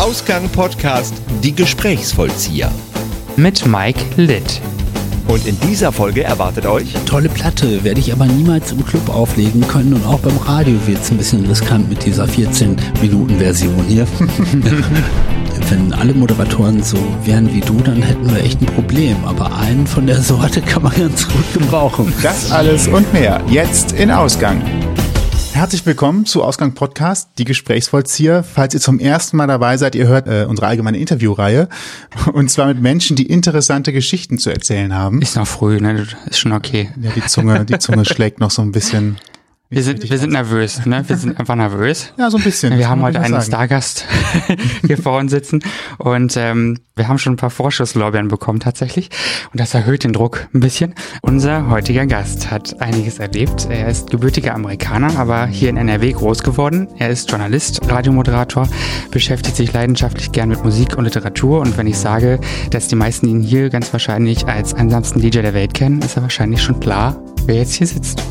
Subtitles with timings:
[0.00, 2.72] Ausgang Podcast Die Gesprächsvollzieher.
[3.36, 4.62] mit Mike Litt.
[5.28, 9.60] Und in dieser Folge erwartet euch Tolle Platte, werde ich aber niemals im Club auflegen
[9.68, 14.06] können und auch beim Radio wird es ein bisschen riskant mit dieser 14-Minuten-Version hier.
[15.68, 19.22] Wenn alle Moderatoren so wären wie du, dann hätten wir echt ein Problem.
[19.26, 22.10] Aber einen von der Sorte kann man ganz gut gebrauchen.
[22.22, 24.62] Das alles und mehr jetzt in Ausgang.
[25.52, 28.42] Herzlich willkommen zu Ausgang Podcast, die Gesprächsvollzieher.
[28.44, 31.68] Falls ihr zum ersten Mal dabei seid, ihr hört äh, unsere allgemeine Interviewreihe
[32.32, 35.20] und zwar mit Menschen, die interessante Geschichten zu erzählen haben.
[35.20, 36.06] Ist noch früh, ne?
[36.26, 36.90] Ist schon okay.
[37.00, 39.18] Ja, die Zunge, die Zunge schlägt noch so ein bisschen.
[39.72, 41.04] Wir sind, wir sind nervös, ne?
[41.06, 42.12] Wir sind einfach nervös.
[42.18, 42.76] Ja, so ein bisschen.
[42.76, 43.40] Wir haben heute einen.
[43.40, 44.04] Stargast
[44.86, 45.60] hier vor uns sitzen
[45.98, 49.10] und ähm, wir haben schon ein paar Vorschusslorbeeren bekommen tatsächlich
[49.52, 50.96] und das erhöht den Druck ein bisschen.
[51.22, 53.68] Unser heutiger Gast hat einiges erlebt.
[53.70, 56.88] Er ist gebürtiger Amerikaner, aber hier in NRW groß geworden.
[56.98, 58.68] Er ist Journalist, Radiomoderator,
[59.12, 63.28] beschäftigt sich leidenschaftlich gern mit Musik und Literatur und wenn ich sage, dass die meisten
[63.28, 67.22] ihn hier ganz wahrscheinlich als einsamsten DJ der Welt kennen, ist er wahrscheinlich schon klar,
[67.46, 68.22] wer jetzt hier sitzt.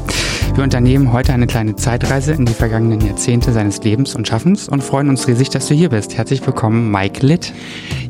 [0.55, 4.83] Wir unternehmen heute eine kleine Zeitreise in die vergangenen Jahrzehnte seines Lebens und Schaffens und
[4.83, 6.17] freuen uns riesig, dass du hier bist.
[6.17, 7.53] Herzlich willkommen, Mike Litt.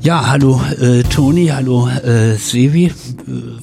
[0.01, 2.85] Ja, hallo äh, Toni, hallo äh, Sevi.
[2.85, 2.91] Äh,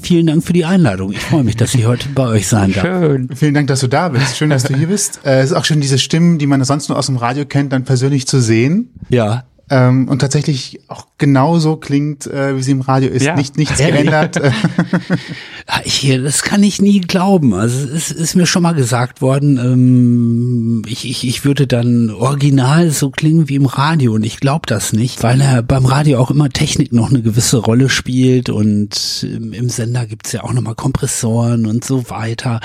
[0.00, 1.10] vielen Dank für die Einladung.
[1.12, 2.84] Ich freue mich, dass ich heute bei euch sein darf.
[2.84, 3.28] Schön.
[3.34, 4.36] Vielen Dank, dass du da bist.
[4.36, 5.20] Schön, dass du hier bist.
[5.24, 7.72] Äh, es ist auch schön, diese Stimmen, die man sonst nur aus dem Radio kennt,
[7.72, 8.90] dann persönlich zu sehen.
[9.08, 13.24] Ja, Ähm, und tatsächlich auch genauso klingt, äh, wie sie im Radio ist.
[13.24, 13.34] Ja.
[13.34, 14.02] Nicht, nichts Ehrlich?
[14.02, 14.36] geändert.
[14.36, 14.52] Äh,
[15.68, 17.52] Ja, Ich, das kann ich nie glauben.
[17.52, 22.90] Also es ist mir schon mal gesagt worden, ähm, ich, ich, ich würde dann original
[22.90, 26.30] so klingen wie im Radio und ich glaube das nicht, weil er beim Radio auch
[26.30, 30.76] immer Technik noch eine gewisse Rolle spielt und im, im Sender gibt's ja auch nochmal
[30.76, 32.60] Kompressoren und so weiter.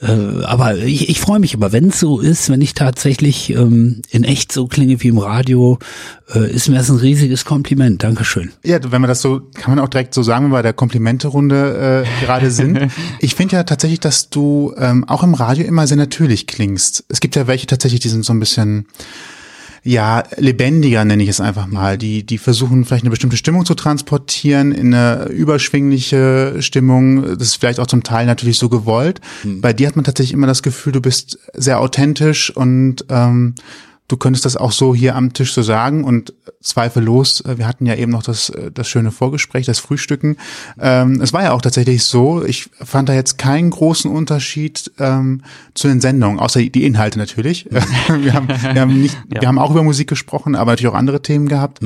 [0.00, 4.02] Äh, aber ich, ich freue mich immer, wenn es so ist, wenn ich tatsächlich ähm,
[4.10, 5.78] in echt so klinge wie im Radio,
[6.34, 8.02] äh, ist mir das ein riesiges Kompliment.
[8.02, 8.52] Dankeschön.
[8.64, 10.72] Ja, wenn man das so, kann man auch direkt so sagen, wenn wir bei der
[10.72, 12.78] Komplimente-Runde äh, gerade sind.
[13.20, 17.04] Ich finde ja tatsächlich, dass du ähm, auch im Radio immer sehr natürlich klingst.
[17.08, 18.86] Es gibt ja welche tatsächlich, die sind so ein bisschen
[19.82, 21.96] ja, lebendiger nenne ich es einfach mal.
[21.96, 27.38] Die, die versuchen vielleicht eine bestimmte Stimmung zu transportieren, in eine überschwingliche Stimmung.
[27.38, 29.20] Das ist vielleicht auch zum Teil natürlich so gewollt.
[29.44, 33.54] Bei dir hat man tatsächlich immer das Gefühl, du bist sehr authentisch und ähm,
[34.10, 37.86] du könntest das auch so hier am Tisch so sagen und zweifellos, äh, wir hatten
[37.86, 40.36] ja eben noch das, äh, das schöne Vorgespräch, das Frühstücken.
[40.78, 45.42] Ähm, es war ja auch tatsächlich so, ich fand da jetzt keinen großen Unterschied ähm,
[45.74, 47.66] zu den Sendungen, außer die Inhalte natürlich.
[47.70, 51.22] wir, haben, wir, haben nicht, wir haben auch über Musik gesprochen, aber natürlich auch andere
[51.22, 51.80] Themen gehabt.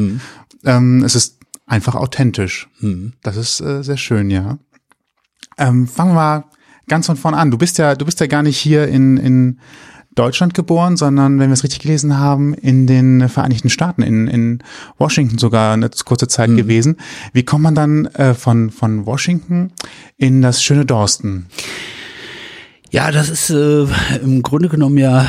[0.65, 2.69] Ähm, es ist einfach authentisch.
[3.23, 4.59] Das ist äh, sehr schön, ja.
[5.59, 6.45] Ähm, fangen wir mal
[6.89, 7.51] ganz von vorn an.
[7.51, 9.61] Du bist ja, du bist ja gar nicht hier in, in
[10.15, 14.63] Deutschland geboren, sondern, wenn wir es richtig gelesen haben, in den Vereinigten Staaten, in, in
[14.99, 16.97] Washington sogar eine kurze Zeit gewesen.
[17.33, 19.73] Wie kommt man dann äh, von, von Washington
[20.17, 21.47] in das schöne Dorsten?
[22.91, 23.87] Ja, das ist äh,
[24.23, 25.27] im Grunde genommen ja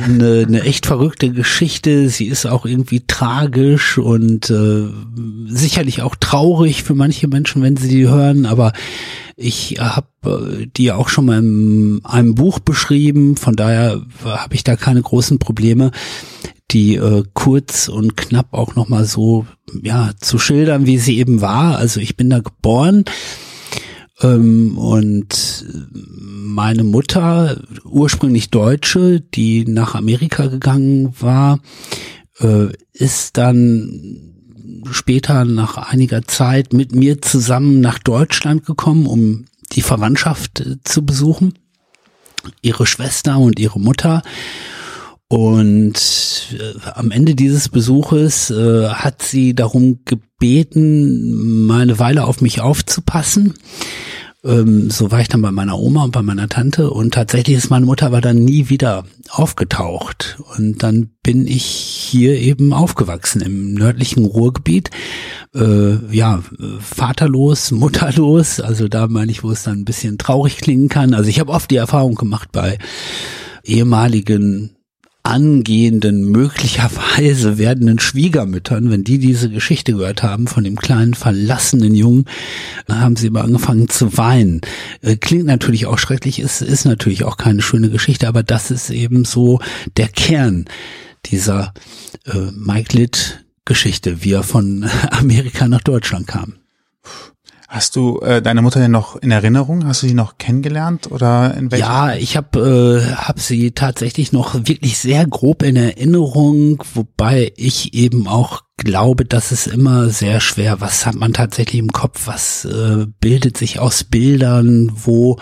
[0.00, 2.08] eine, eine echt verrückte Geschichte.
[2.08, 4.86] Sie ist auch irgendwie tragisch und äh,
[5.46, 8.46] sicherlich auch traurig für manche Menschen, wenn sie die hören.
[8.46, 8.72] Aber
[9.36, 13.36] ich habe äh, die auch schon mal in einem Buch beschrieben.
[13.36, 15.90] Von daher habe ich da keine großen Probleme
[16.70, 19.46] die äh, kurz und knapp auch noch mal so
[19.82, 21.78] ja zu schildern, wie sie eben war.
[21.78, 23.04] Also ich bin da geboren
[24.20, 25.64] und
[26.04, 31.60] meine Mutter, ursprünglich Deutsche, die nach Amerika gegangen war,
[32.40, 34.34] äh, ist dann
[34.90, 41.04] später nach einiger Zeit mit mir zusammen nach Deutschland gekommen, um die Verwandtschaft äh, zu
[41.04, 41.54] besuchen.
[42.62, 44.22] Ihre Schwester und ihre Mutter.
[45.28, 52.40] Und äh, am Ende dieses Besuches äh, hat sie darum gebeten, mal eine Weile auf
[52.40, 53.52] mich aufzupassen.
[54.42, 57.68] Ähm, so war ich dann bei meiner Oma und bei meiner Tante und tatsächlich ist
[57.68, 60.38] meine Mutter aber dann nie wieder aufgetaucht.
[60.56, 64.90] Und dann bin ich hier eben aufgewachsen im nördlichen Ruhrgebiet.
[65.54, 66.42] Äh, ja,
[66.80, 71.12] vaterlos, mutterlos, also da meine ich, wo es dann ein bisschen traurig klingen kann.
[71.12, 72.78] Also ich habe oft die Erfahrung gemacht bei
[73.64, 74.77] ehemaligen
[75.28, 82.24] angehenden, möglicherweise werdenden Schwiegermüttern, wenn die diese Geschichte gehört haben von dem kleinen verlassenen Jungen,
[82.90, 84.62] haben sie immer angefangen zu weinen.
[85.02, 88.88] Äh, Klingt natürlich auch schrecklich, ist, ist natürlich auch keine schöne Geschichte, aber das ist
[88.88, 89.60] eben so
[89.98, 90.64] der Kern
[91.26, 91.74] dieser
[92.24, 96.54] äh, Mike Litt Geschichte, wie er von Amerika nach Deutschland kam.
[97.70, 99.84] Hast du äh, deine Mutter denn noch in Erinnerung?
[99.86, 101.84] Hast du sie noch kennengelernt oder in welchem?
[101.84, 107.92] Ja, ich habe äh, hab sie tatsächlich noch wirklich sehr grob in Erinnerung, wobei ich
[107.92, 112.64] eben auch glaube, dass es immer sehr schwer, was hat man tatsächlich im Kopf, was
[112.64, 115.38] äh, bildet sich aus Bildern, wo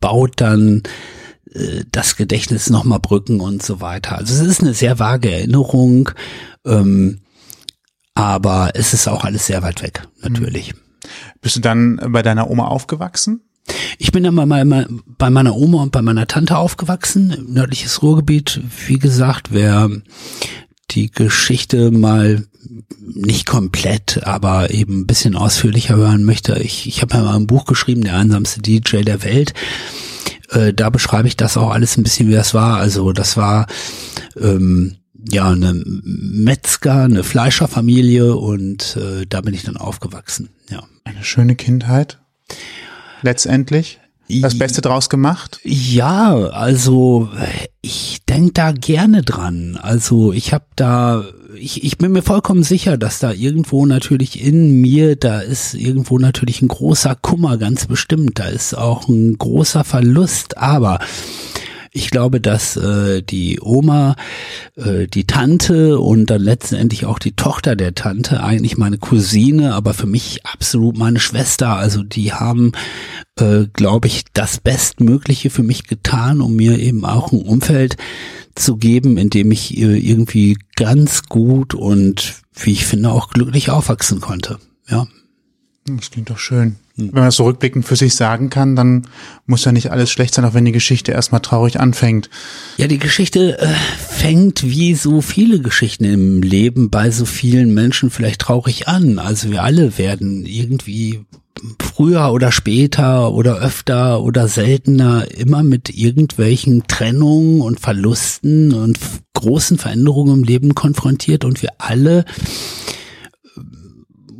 [0.00, 0.84] baut dann
[1.52, 4.16] äh, das Gedächtnis nochmal Brücken und so weiter.
[4.16, 6.12] Also es ist eine sehr vage Erinnerung,
[6.64, 7.20] ähm,
[8.14, 10.72] aber es ist auch alles sehr weit weg, natürlich.
[10.72, 10.87] Mhm.
[11.40, 13.40] Bist du dann bei deiner Oma aufgewachsen?
[13.98, 18.60] Ich bin dann bei meiner, bei meiner Oma und bei meiner Tante aufgewachsen, nördliches Ruhrgebiet.
[18.86, 19.90] Wie gesagt, wer
[20.90, 22.46] die Geschichte mal
[23.00, 27.46] nicht komplett, aber eben ein bisschen ausführlicher hören möchte, ich, ich habe ja mal ein
[27.46, 29.54] Buch geschrieben, der einsamste DJ der Welt.
[30.50, 32.78] Äh, da beschreibe ich das auch alles ein bisschen, wie das war.
[32.78, 33.66] Also das war
[34.40, 34.96] ähm,
[35.30, 40.50] ja eine Metzger, eine Fleischerfamilie und äh, da bin ich dann aufgewachsen.
[40.70, 40.82] Ja.
[41.04, 42.18] Eine schöne Kindheit.
[43.22, 43.98] Letztendlich
[44.28, 45.60] das Beste draus gemacht?
[45.64, 47.28] Ja, also
[47.80, 49.78] ich denk da gerne dran.
[49.80, 54.80] Also ich habe da, ich, ich bin mir vollkommen sicher, dass da irgendwo natürlich in
[54.80, 58.38] mir, da ist irgendwo natürlich ein großer Kummer, ganz bestimmt.
[58.38, 60.98] Da ist auch ein großer Verlust, aber
[61.92, 64.16] ich glaube, dass äh, die Oma,
[64.76, 69.94] äh, die Tante und dann letztendlich auch die Tochter der Tante, eigentlich meine Cousine, aber
[69.94, 71.76] für mich absolut meine Schwester.
[71.76, 72.72] Also die haben,
[73.38, 77.96] äh, glaube ich, das Bestmögliche für mich getan, um mir eben auch ein Umfeld
[78.54, 83.70] zu geben, in dem ich äh, irgendwie ganz gut und wie ich finde auch glücklich
[83.70, 84.58] aufwachsen konnte.
[84.88, 85.06] Ja.
[85.96, 86.76] Das klingt doch schön.
[86.96, 89.06] Wenn man das so rückblickend für sich sagen kann, dann
[89.46, 92.28] muss ja nicht alles schlecht sein, auch wenn die Geschichte erstmal traurig anfängt.
[92.76, 93.68] Ja, die Geschichte äh,
[93.98, 99.18] fängt wie so viele Geschichten im Leben bei so vielen Menschen vielleicht traurig an.
[99.20, 101.20] Also wir alle werden irgendwie
[101.80, 108.98] früher oder später oder öfter oder seltener immer mit irgendwelchen Trennungen und Verlusten und
[109.34, 112.24] großen Veränderungen im Leben konfrontiert und wir alle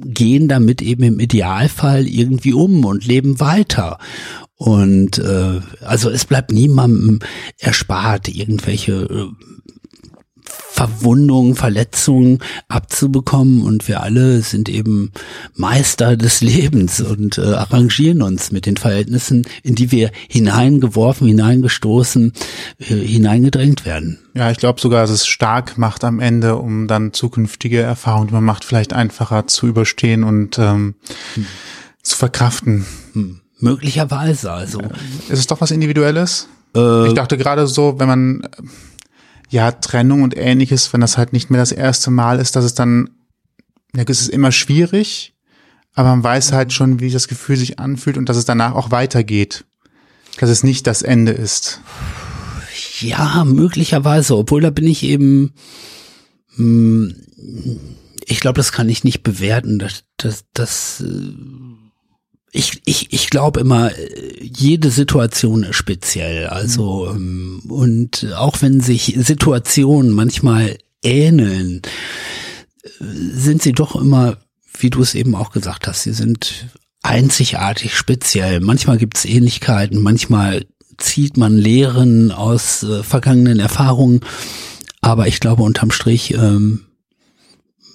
[0.08, 3.98] gehen damit eben im Idealfall irgendwie um und leben weiter.
[4.56, 7.20] Und äh, also es bleibt niemandem
[7.58, 9.26] erspart, irgendwelche äh,
[10.70, 12.38] Verwundungen, Verletzungen
[12.68, 15.10] abzubekommen und wir alle sind eben
[15.56, 22.32] Meister des Lebens und äh, arrangieren uns mit den Verhältnissen, in die wir hineingeworfen, hineingestoßen,
[22.78, 24.18] äh, hineingedrängt werden.
[24.34, 28.34] Ja, ich glaube sogar, dass es stark macht am Ende, um dann zukünftige Erfahrungen, die
[28.34, 30.94] man macht, vielleicht einfacher zu überstehen und ähm,
[31.34, 31.46] hm.
[32.02, 32.86] zu verkraften.
[33.14, 33.40] Hm.
[33.58, 34.80] Möglicherweise, also.
[35.28, 36.48] Ist es doch was Individuelles?
[36.76, 38.48] Äh, ich dachte gerade so, wenn man
[39.48, 42.74] ja, Trennung und ähnliches, wenn das halt nicht mehr das erste Mal ist, dass es
[42.74, 43.10] dann,
[43.94, 45.34] ja, es ist immer schwierig,
[45.94, 48.90] aber man weiß halt schon, wie das Gefühl sich anfühlt und dass es danach auch
[48.90, 49.64] weitergeht.
[50.38, 51.80] Dass es nicht das Ende ist.
[53.00, 55.54] Ja, möglicherweise, obwohl da bin ich eben,
[56.54, 57.16] hm,
[58.24, 59.78] ich glaube, das kann ich nicht bewerten.
[59.78, 61.32] Das, das, das äh,
[62.52, 63.90] ich, ich, ich glaube immer,
[64.40, 66.46] jede Situation ist speziell.
[66.46, 67.62] Also, mhm.
[67.68, 71.82] und auch wenn sich Situationen manchmal ähneln,
[73.00, 74.38] sind sie doch immer,
[74.78, 76.68] wie du es eben auch gesagt hast, sie sind
[77.02, 78.60] einzigartig speziell.
[78.60, 80.66] Manchmal gibt es Ähnlichkeiten, manchmal
[80.96, 84.20] zieht man Lehren aus äh, vergangenen Erfahrungen.
[85.00, 86.86] Aber ich glaube, unterm Strich, ähm,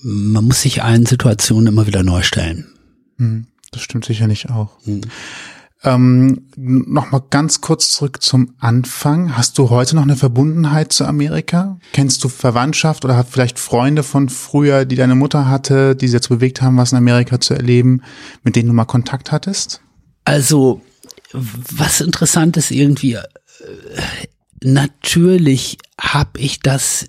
[0.02, 2.68] man muss sich allen Situationen immer wieder neu stellen.
[3.18, 3.48] Mhm.
[3.74, 4.70] Das stimmt sicherlich auch.
[4.86, 5.02] Mhm.
[5.84, 9.36] Ähm, Nochmal ganz kurz zurück zum Anfang.
[9.36, 11.78] Hast du heute noch eine Verbundenheit zu Amerika?
[11.92, 16.14] Kennst du Verwandtschaft oder hast vielleicht Freunde von früher, die deine Mutter hatte, die sie
[16.14, 18.02] dazu bewegt haben, was in Amerika zu erleben,
[18.44, 19.82] mit denen du mal Kontakt hattest?
[20.24, 20.82] Also,
[21.34, 23.24] was interessant ist irgendwie, äh,
[24.64, 27.08] natürlich habe ich das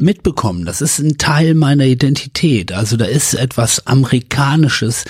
[0.00, 0.64] mitbekommen.
[0.64, 2.72] Das ist ein Teil meiner Identität.
[2.72, 5.04] Also da ist etwas Amerikanisches,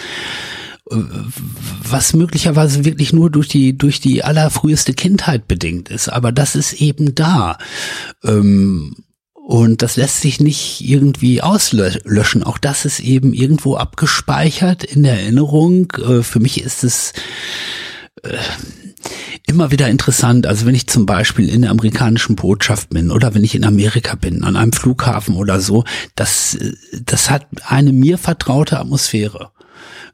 [0.90, 0.96] äh,
[1.88, 6.08] was möglicherweise wirklich nur durch die, durch die allerfrüheste Kindheit bedingt ist.
[6.08, 7.58] Aber das ist eben da.
[8.24, 8.96] Ähm,
[9.50, 12.44] und das lässt sich nicht irgendwie auslöschen.
[12.44, 15.92] Auch das ist eben irgendwo abgespeichert in der Erinnerung.
[15.92, 17.12] Äh, für mich ist es
[18.22, 18.36] äh,
[19.46, 20.46] immer wieder interessant.
[20.46, 24.14] Also wenn ich zum Beispiel in der amerikanischen Botschaft bin oder wenn ich in Amerika
[24.14, 26.58] bin, an einem Flughafen oder so, das,
[27.04, 29.50] das hat eine mir vertraute Atmosphäre.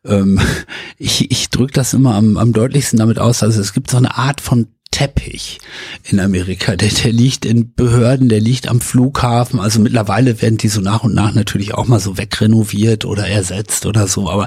[0.04, 0.40] Ähm,
[0.98, 3.42] ich ich drücke das immer am, am deutlichsten damit aus.
[3.42, 5.58] Also es gibt so eine Art von Teppich
[6.04, 6.74] in Amerika.
[6.74, 9.60] Der, der liegt in Behörden, der liegt am Flughafen.
[9.60, 13.84] Also mittlerweile werden die so nach und nach natürlich auch mal so wegrenoviert oder ersetzt
[13.84, 14.30] oder so.
[14.30, 14.46] Aber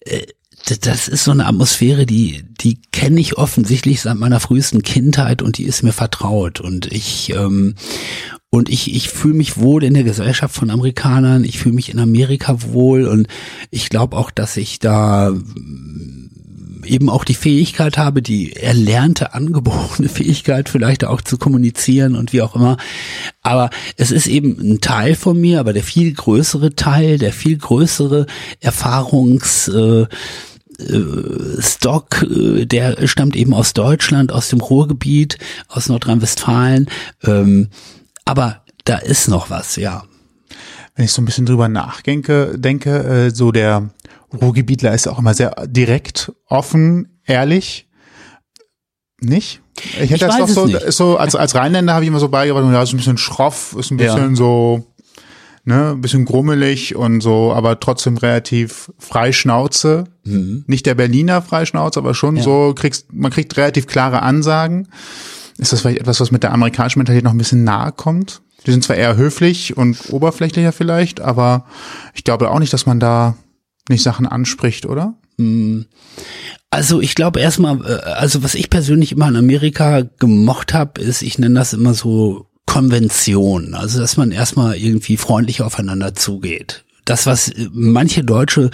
[0.00, 0.26] äh,
[0.76, 5.58] das ist so eine Atmosphäre, die, die kenne ich offensichtlich seit meiner frühesten Kindheit und
[5.58, 6.60] die ist mir vertraut.
[6.60, 7.74] Und ich, ähm,
[8.50, 11.98] und ich, ich fühle mich wohl in der Gesellschaft von Amerikanern, ich fühle mich in
[11.98, 13.28] Amerika wohl und
[13.70, 15.34] ich glaube auch, dass ich da
[16.88, 22.42] eben auch die Fähigkeit habe, die erlernte, angeborene Fähigkeit vielleicht auch zu kommunizieren und wie
[22.42, 22.76] auch immer.
[23.42, 27.58] Aber es ist eben ein Teil von mir, aber der viel größere Teil, der viel
[27.58, 28.26] größere
[28.60, 30.06] Erfahrungs, äh,
[30.78, 36.88] äh, Stock, äh, der stammt eben aus Deutschland, aus dem Ruhrgebiet, aus Nordrhein-Westfalen.
[37.24, 37.68] Ähm,
[38.24, 40.04] aber da ist noch was, ja.
[40.94, 43.90] Wenn ich so ein bisschen drüber nachdenke, denke, äh, so der
[44.32, 47.86] Ruhrgebietler ist auch immer sehr direkt, offen, ehrlich.
[49.20, 49.60] Nicht?
[49.76, 52.28] Ich hätte Ich das weiß doch so, so als, als Rheinländer habe ich immer so
[52.28, 54.36] beigebracht, ja, ist ein bisschen schroff, ist ein bisschen Ja.
[54.36, 54.86] so,
[55.68, 60.04] ne, ein bisschen grummelig und so, aber trotzdem relativ Freischnauze.
[60.24, 62.38] Nicht der Berliner Freischnauze, aber schon Mhm.
[62.38, 62.42] Ja.
[62.42, 64.88] so, kriegst, man kriegt relativ klare Ansagen.
[65.58, 68.40] Ist das vielleicht etwas, was mit der amerikanischen Mentalität noch ein bisschen nahe kommt?
[68.66, 71.64] Die sind zwar eher höflich und oberflächlicher vielleicht, aber
[72.14, 73.36] ich glaube auch nicht, dass man da
[73.88, 75.14] nicht Sachen anspricht, oder?
[76.70, 81.22] Also ich glaube erstmal, äh, also was ich persönlich immer in Amerika gemocht habe, ist,
[81.22, 83.74] ich nenne das immer so Konvention.
[83.74, 86.84] Also dass man erstmal irgendwie freundlich aufeinander zugeht.
[87.04, 88.70] Das, was äh, manche Deutsche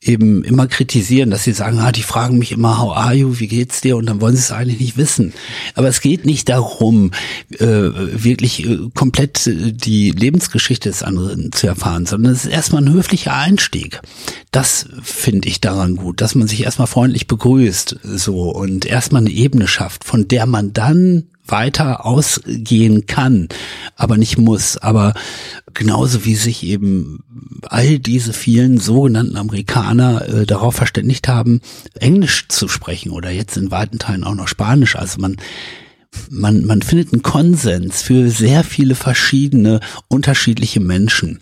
[0.00, 3.48] eben immer kritisieren, dass sie sagen, ah, die fragen mich immer, how are you, wie
[3.48, 3.96] geht's dir?
[3.96, 5.32] Und dann wollen sie es eigentlich nicht wissen.
[5.74, 7.10] Aber es geht nicht darum,
[7.58, 12.82] äh, wirklich äh, komplett äh, die Lebensgeschichte des anderen zu erfahren, sondern es ist erstmal
[12.82, 14.00] ein höflicher Einstieg.
[14.50, 19.30] Das finde ich daran gut, dass man sich erstmal freundlich begrüßt, so, und erstmal eine
[19.30, 23.48] Ebene schafft, von der man dann weiter ausgehen kann,
[23.96, 24.76] aber nicht muss.
[24.76, 25.14] Aber
[25.74, 27.20] genauso wie sich eben
[27.62, 31.60] all diese vielen sogenannten Amerikaner äh, darauf verständigt haben,
[31.94, 34.96] Englisch zu sprechen oder jetzt in weiten Teilen auch noch Spanisch.
[34.96, 35.36] Also man
[36.30, 41.38] man, man findet einen Konsens für sehr viele verschiedene, unterschiedliche Menschen.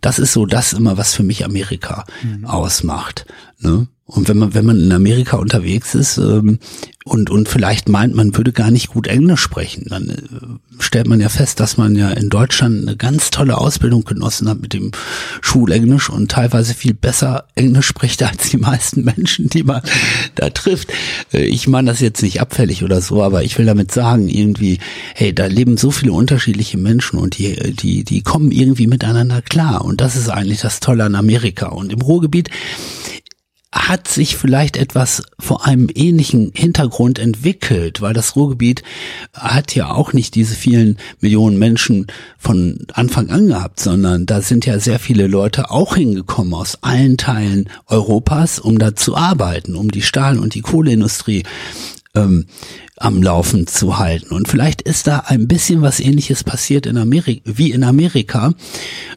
[0.00, 2.04] Das ist so das immer, was für mich Amerika
[2.44, 3.26] ausmacht.
[3.58, 3.88] Ne?
[4.08, 6.60] Und wenn man, wenn man in Amerika unterwegs ist ähm,
[7.04, 10.16] und, und vielleicht meint, man würde gar nicht gut Englisch sprechen, dann äh,
[10.78, 14.60] stellt man ja fest, dass man ja in Deutschland eine ganz tolle Ausbildung genossen hat
[14.60, 14.92] mit dem
[15.40, 19.82] Schulenglisch und teilweise viel besser Englisch spricht als die meisten Menschen, die man
[20.36, 20.92] da trifft.
[21.32, 24.78] Äh, Ich meine das jetzt nicht abfällig oder so, aber ich will damit sagen, irgendwie,
[25.14, 29.84] hey, da leben so viele unterschiedliche Menschen und die, die, die kommen irgendwie miteinander klar.
[29.84, 31.70] Und das ist eigentlich das Tolle an Amerika.
[31.70, 32.50] Und im Ruhrgebiet
[33.76, 38.82] hat sich vielleicht etwas vor einem ähnlichen Hintergrund entwickelt, weil das Ruhrgebiet
[39.34, 42.06] hat ja auch nicht diese vielen Millionen Menschen
[42.38, 47.16] von Anfang an gehabt, sondern da sind ja sehr viele Leute auch hingekommen aus allen
[47.18, 51.42] Teilen Europas, um da zu arbeiten, um die Stahl- und die Kohleindustrie
[52.14, 52.46] ähm,
[52.98, 54.34] am Laufen zu halten.
[54.34, 58.54] Und vielleicht ist da ein bisschen was ähnliches passiert in Amerika, wie in Amerika,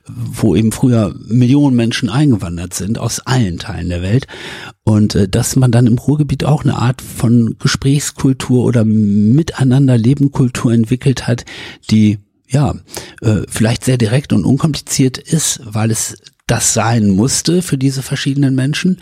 [0.07, 4.27] wo eben früher Millionen Menschen eingewandert sind aus allen Teilen der Welt.
[4.83, 11.27] Und äh, dass man dann im Ruhrgebiet auch eine Art von Gesprächskultur oder Miteinanderlebenkultur entwickelt
[11.27, 11.45] hat,
[11.89, 12.19] die
[12.49, 12.73] ja,
[13.21, 16.17] äh, vielleicht sehr direkt und unkompliziert ist, weil es
[16.47, 18.97] das sein musste für diese verschiedenen Menschen.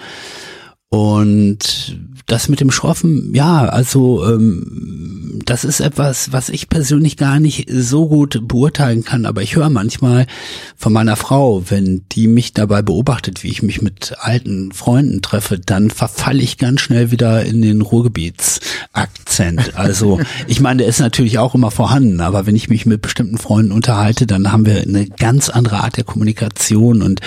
[0.89, 7.39] Und das mit dem Schroffen, ja, also ähm, das ist etwas, was ich persönlich gar
[7.39, 10.27] nicht so gut beurteilen kann, aber ich höre manchmal
[10.75, 15.58] von meiner Frau, wenn die mich dabei beobachtet, wie ich mich mit alten Freunden treffe,
[15.58, 19.77] dann verfalle ich ganz schnell wieder in den Ruhrgebietsakzent.
[19.77, 23.38] Also ich meine, der ist natürlich auch immer vorhanden, aber wenn ich mich mit bestimmten
[23.38, 27.22] Freunden unterhalte, dann haben wir eine ganz andere Art der Kommunikation und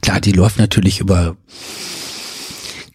[0.00, 1.36] klar, die läuft natürlich über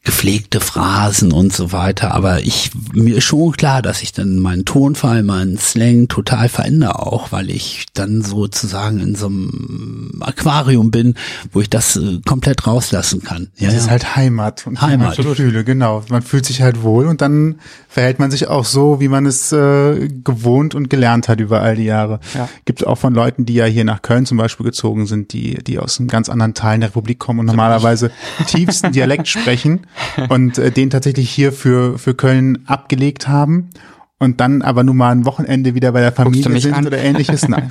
[0.06, 4.64] gepflegte Phrasen und so weiter, aber ich mir ist schon klar, dass ich dann meinen
[4.64, 11.16] Tonfall, meinen Slang total verändere auch, weil ich dann sozusagen in so einem Aquarium bin,
[11.52, 13.50] wo ich das äh, komplett rauslassen kann.
[13.58, 15.18] Ja, Das ist halt Heimat und Heimat.
[15.18, 16.04] Heimatgefühle, genau.
[16.10, 17.56] Man fühlt sich halt wohl und dann
[17.90, 21.76] verhält man sich auch so, wie man es äh, gewohnt und gelernt hat über all
[21.76, 22.20] die Jahre.
[22.36, 22.48] Ja.
[22.66, 25.80] Gibt auch von Leuten, die ja hier nach Köln zum Beispiel gezogen sind, die, die
[25.80, 28.12] aus einem ganz anderen Teilen der Republik kommen und normalerweise
[28.46, 29.88] tiefsten Dialekt sprechen
[30.30, 33.70] und äh, den tatsächlich hier für, für Köln abgelegt haben.
[34.18, 36.88] Und dann aber nun mal ein Wochenende wieder bei der Familie sind an?
[36.88, 37.48] oder ähnliches.
[37.50, 37.70] Nein.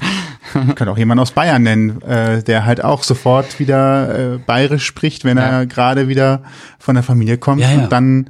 [0.69, 4.85] Ich kann auch jemanden aus Bayern nennen, äh, der halt auch sofort wieder äh, bayerisch
[4.85, 5.45] spricht, wenn Ja.
[5.61, 6.43] er gerade wieder
[6.78, 7.62] von der Familie kommt.
[7.62, 7.83] Ja, ja.
[7.85, 8.28] Und dann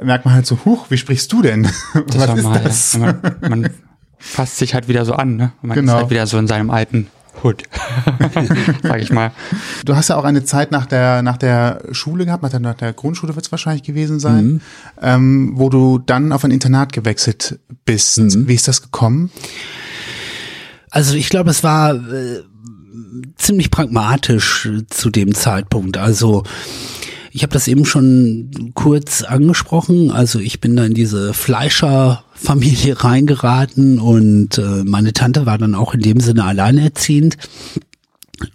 [0.00, 1.64] merkt man halt so, huch, wie sprichst du denn?
[2.06, 2.98] Das Was ist mal, das?
[2.98, 3.70] Man, man
[4.18, 5.52] fasst sich halt wieder so an, ne?
[5.60, 5.94] Man Genau.
[5.94, 7.08] ist halt wieder so in seinem alten
[7.42, 7.64] Hood,
[8.82, 9.32] sag ich mal.
[9.84, 12.74] Du hast ja auch eine Zeit nach der, nach der Schule gehabt, nach der, nach
[12.74, 14.60] der Grundschule wird es wahrscheinlich gewesen sein, mhm.
[15.02, 18.18] ähm, wo du dann auf ein Internat gewechselt bist.
[18.18, 18.48] Mhm.
[18.48, 19.30] Wie ist das gekommen?
[20.90, 22.42] Also ich glaube, es war äh,
[23.36, 25.96] ziemlich pragmatisch zu dem Zeitpunkt.
[25.98, 26.44] Also
[27.36, 30.10] ich habe das eben schon kurz angesprochen.
[30.10, 35.92] Also ich bin da in diese Fleischerfamilie reingeraten und äh, meine Tante war dann auch
[35.92, 37.36] in dem Sinne alleinerziehend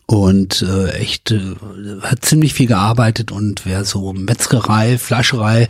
[0.08, 1.56] und äh, echt äh,
[2.02, 5.68] hat ziemlich viel gearbeitet und wer so Metzgerei, Fleischerei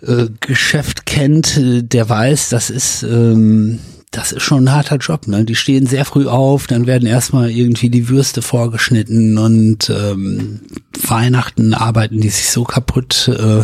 [0.00, 3.80] äh, Geschäft kennt, äh, der weiß, das ist ähm,
[4.10, 5.44] das ist schon ein harter Job, ne?
[5.44, 10.60] Die stehen sehr früh auf, dann werden erstmal irgendwie die Würste vorgeschnitten und ähm,
[11.06, 13.28] Weihnachten arbeiten die sich so kaputt.
[13.28, 13.62] Äh,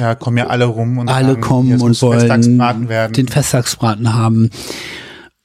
[0.00, 4.50] ja, kommen ja alle rum und alle sagen, kommen und wollen den Festtagsbraten haben.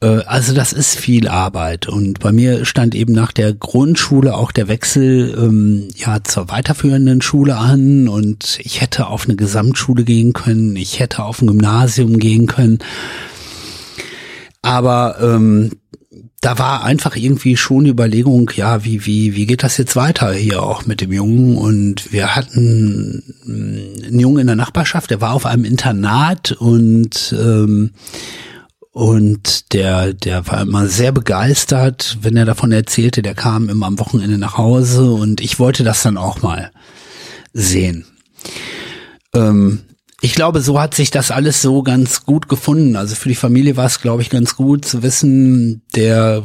[0.01, 4.51] Äh, also das ist viel Arbeit und bei mir stand eben nach der Grundschule auch
[4.51, 10.33] der Wechsel ähm, ja zur weiterführenden Schule an und ich hätte auf eine Gesamtschule gehen
[10.33, 12.79] können, ich hätte auf ein Gymnasium gehen können
[14.61, 15.71] aber ähm,
[16.41, 20.33] da war einfach irgendwie schon die Überlegung, ja, wie, wie, wie geht das jetzt weiter
[20.33, 21.55] hier auch mit dem Jungen?
[21.55, 27.91] Und wir hatten einen Jungen in der Nachbarschaft, der war auf einem Internat und ähm,
[28.93, 33.21] und der, der war immer sehr begeistert, wenn er davon erzählte.
[33.21, 36.71] Der kam immer am Wochenende nach Hause und ich wollte das dann auch mal
[37.53, 38.05] sehen.
[39.33, 39.79] Ähm,
[40.21, 42.95] ich glaube, so hat sich das alles so ganz gut gefunden.
[42.95, 46.43] Also für die Familie war es, glaube ich, ganz gut zu wissen, der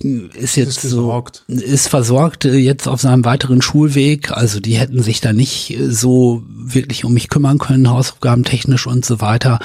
[0.00, 4.30] ist jetzt ist so ist versorgt jetzt auf seinem weiteren Schulweg.
[4.30, 8.86] Also die hätten sich da nicht äh, so wirklich um mich kümmern können, Hausaufgaben technisch
[8.86, 9.58] und so weiter.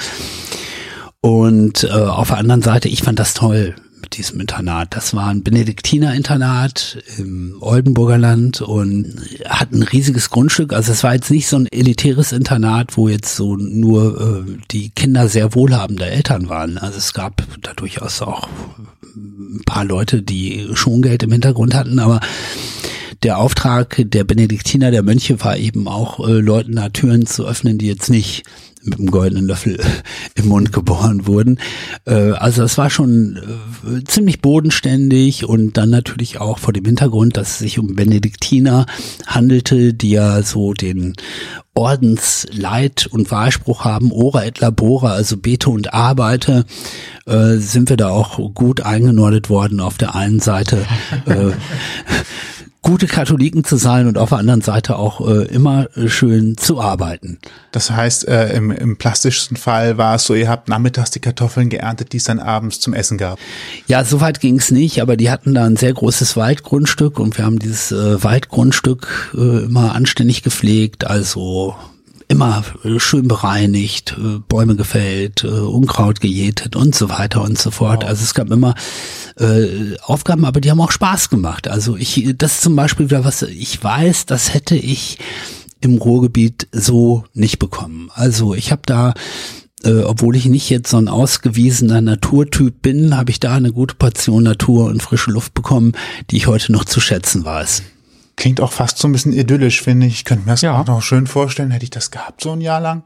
[1.22, 3.74] Und äh, auf der anderen Seite, ich fand das toll
[4.04, 4.94] mit diesem Internat.
[4.94, 10.74] Das war ein Benediktiner-Internat im Oldenburger Land und hat ein riesiges Grundstück.
[10.74, 14.90] Also es war jetzt nicht so ein elitäres Internat, wo jetzt so nur äh, die
[14.90, 16.76] Kinder sehr wohlhabender Eltern waren.
[16.76, 18.46] Also es gab da durchaus auch
[19.16, 22.20] ein paar Leute, die schon Geld im Hintergrund hatten, aber
[23.24, 27.78] der Auftrag der Benediktiner, der Mönche war eben auch, äh, Leuten da Türen zu öffnen,
[27.78, 28.44] die jetzt nicht
[28.82, 29.80] mit einem goldenen Löffel
[30.34, 31.58] im Mund geboren wurden.
[32.04, 33.40] Äh, also es war schon
[33.86, 38.84] äh, ziemlich bodenständig und dann natürlich auch vor dem Hintergrund, dass es sich um Benediktiner
[39.26, 41.14] handelte, die ja so den
[41.74, 46.66] Ordensleit und Wahlspruch haben, ora et labora, also bete und arbeite,
[47.26, 50.86] äh, sind wir da auch gut eingenordet worden auf der einen Seite.
[51.26, 51.52] äh,
[52.84, 57.38] gute Katholiken zu sein und auf der anderen Seite auch äh, immer schön zu arbeiten.
[57.72, 61.70] Das heißt, äh, im, im plastischsten Fall war es so, ihr habt nachmittags die Kartoffeln
[61.70, 63.38] geerntet, die es dann abends zum Essen gab.
[63.86, 67.38] Ja, so weit ging es nicht, aber die hatten da ein sehr großes Waldgrundstück und
[67.38, 71.74] wir haben dieses äh, Waldgrundstück äh, immer anständig gepflegt, also
[72.28, 77.70] immer äh, schön bereinigt, äh, Bäume gefällt, äh, Unkraut gejätet und so weiter und so
[77.70, 78.02] fort.
[78.02, 78.08] Wow.
[78.08, 78.74] Also es gab immer
[79.38, 81.68] äh, Aufgaben, aber die haben auch Spaß gemacht.
[81.68, 85.18] Also ich, das ist zum Beispiel wieder was, ich weiß, das hätte ich
[85.80, 88.10] im Ruhrgebiet so nicht bekommen.
[88.14, 89.14] Also ich habe da
[89.84, 93.94] äh, obwohl ich nicht jetzt so ein ausgewiesener Naturtyp bin, habe ich da eine gute
[93.94, 95.92] Portion Natur und frische Luft bekommen,
[96.30, 97.82] die ich heute noch zu schätzen weiß.
[98.36, 100.14] Klingt auch fast so ein bisschen idyllisch, finde ich.
[100.14, 100.80] Ich könnte mir das ja.
[100.80, 101.70] auch noch schön vorstellen.
[101.70, 103.04] Hätte ich das gehabt, so ein Jahr lang?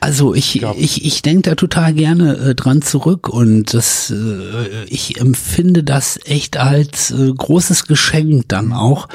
[0.00, 4.84] Also ich, ich, ich, ich denke da total gerne äh, dran zurück und das, äh,
[4.86, 9.08] ich empfinde das echt als äh, großes Geschenk dann auch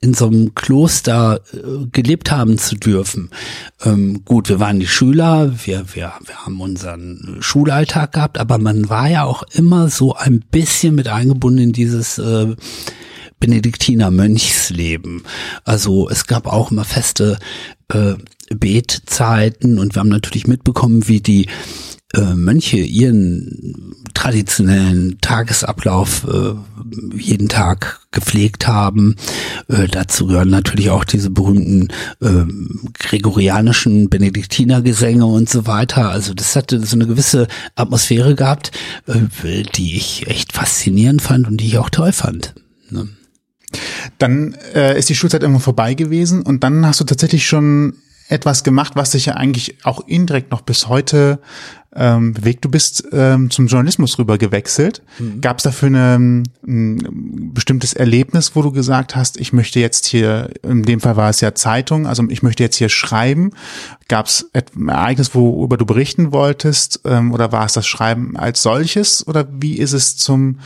[0.00, 3.30] in so einem Kloster äh, gelebt haben zu dürfen.
[3.84, 8.88] Ähm, gut, wir waren die Schüler, wir, wir, wir haben unseren Schulalltag gehabt, aber man
[8.88, 12.54] war ja auch immer so ein bisschen mit eingebunden in dieses äh,
[13.40, 15.22] Benediktiner Mönchsleben.
[15.64, 17.38] Also es gab auch immer feste
[17.88, 18.14] äh,
[18.54, 21.48] Betzeiten und wir haben natürlich mitbekommen, wie die
[22.14, 26.54] äh, Mönche ihren traditionellen Tagesablauf äh,
[27.16, 29.16] jeden Tag gepflegt haben.
[29.68, 31.88] Äh, dazu gehören natürlich auch diese berühmten
[32.20, 32.44] äh,
[32.94, 36.08] gregorianischen Benediktinergesänge und so weiter.
[36.08, 38.72] Also das hatte so eine gewisse Atmosphäre gehabt,
[39.06, 42.54] äh, die ich echt faszinierend fand und die ich auch toll fand.
[42.90, 43.08] Ne?
[44.18, 47.94] Dann äh, ist die Schulzeit irgendwann vorbei gewesen und dann hast du tatsächlich schon
[48.28, 51.40] etwas gemacht, was dich ja eigentlich auch indirekt noch bis heute
[51.96, 52.64] ähm, bewegt.
[52.64, 55.02] Du bist ähm, zum Journalismus rüber gewechselt.
[55.18, 55.40] Mhm.
[55.40, 60.50] Gab es dafür eine, ein bestimmtes Erlebnis, wo du gesagt hast, ich möchte jetzt hier,
[60.62, 63.52] in dem Fall war es ja Zeitung, also ich möchte jetzt hier schreiben.
[64.08, 67.00] Gab es ein Ereignis, worüber du berichten wolltest?
[67.04, 69.26] Ähm, oder war es das Schreiben als solches?
[69.26, 70.58] Oder wie ist es zum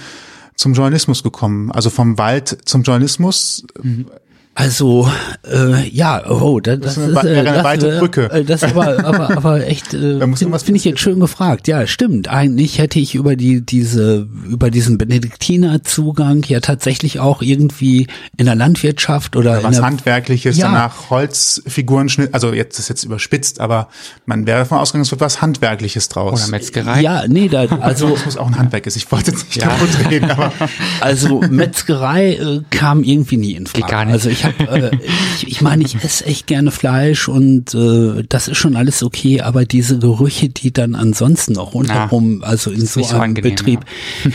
[0.57, 1.71] zum Journalismus gekommen?
[1.71, 3.65] Also vom Wald zum Journalismus?
[3.83, 4.07] Mhm.
[4.55, 5.11] Also
[5.51, 8.31] äh, ja, oh, das, das, das ist eine, äh, das, weite Brücke.
[8.31, 11.69] Äh, das aber, aber, aber echt äh, finde find ich jetzt schön gefragt.
[11.69, 12.29] Ja, stimmt.
[12.29, 18.55] Eigentlich hätte ich über die diese über diesen Benediktinerzugang ja tatsächlich auch irgendwie in der
[18.55, 20.67] Landwirtschaft oder, oder was der, handwerkliches ja.
[20.67, 22.35] danach Holzfiguren schnitt.
[22.35, 23.89] Also jetzt ist jetzt überspitzt, aber
[24.27, 26.43] man wäre davon ausgegangen, es wird was handwerkliches draus.
[26.43, 27.01] Oder Metzgerei.
[27.01, 28.97] Ja, nee, da, also das muss auch ein Handwerk ist.
[28.97, 29.69] Ich wollte jetzt nicht ja.
[29.69, 30.53] kaputt reden, aber
[31.01, 33.87] also Metzgerei äh, kam irgendwie nie in Frage.
[33.87, 34.13] Gar nicht.
[34.13, 34.99] Also ich ich habe, äh,
[35.37, 39.41] ich, ich meine, ich esse echt gerne Fleisch und äh, das ist schon alles okay,
[39.41, 43.81] aber diese Gerüche, die dann ansonsten auch rundherum, ja, also in so einem angenehm, Betrieb,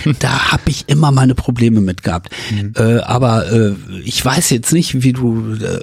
[0.06, 0.14] ja.
[0.20, 2.30] da habe ich immer meine Probleme mit gehabt.
[2.52, 2.74] Mhm.
[2.78, 5.80] Äh, aber äh, ich weiß jetzt nicht, wie du äh,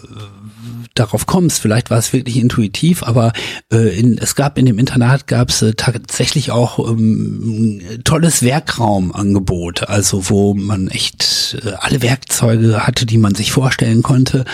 [0.95, 1.61] darauf kommst.
[1.61, 3.33] Vielleicht war es wirklich intuitiv, aber
[3.73, 9.89] äh, in, es gab in dem Internat gab es äh, tatsächlich auch ähm, tolles Werkraumangebot,
[9.89, 14.45] also wo man echt äh, alle Werkzeuge hatte, die man sich vorstellen konnte.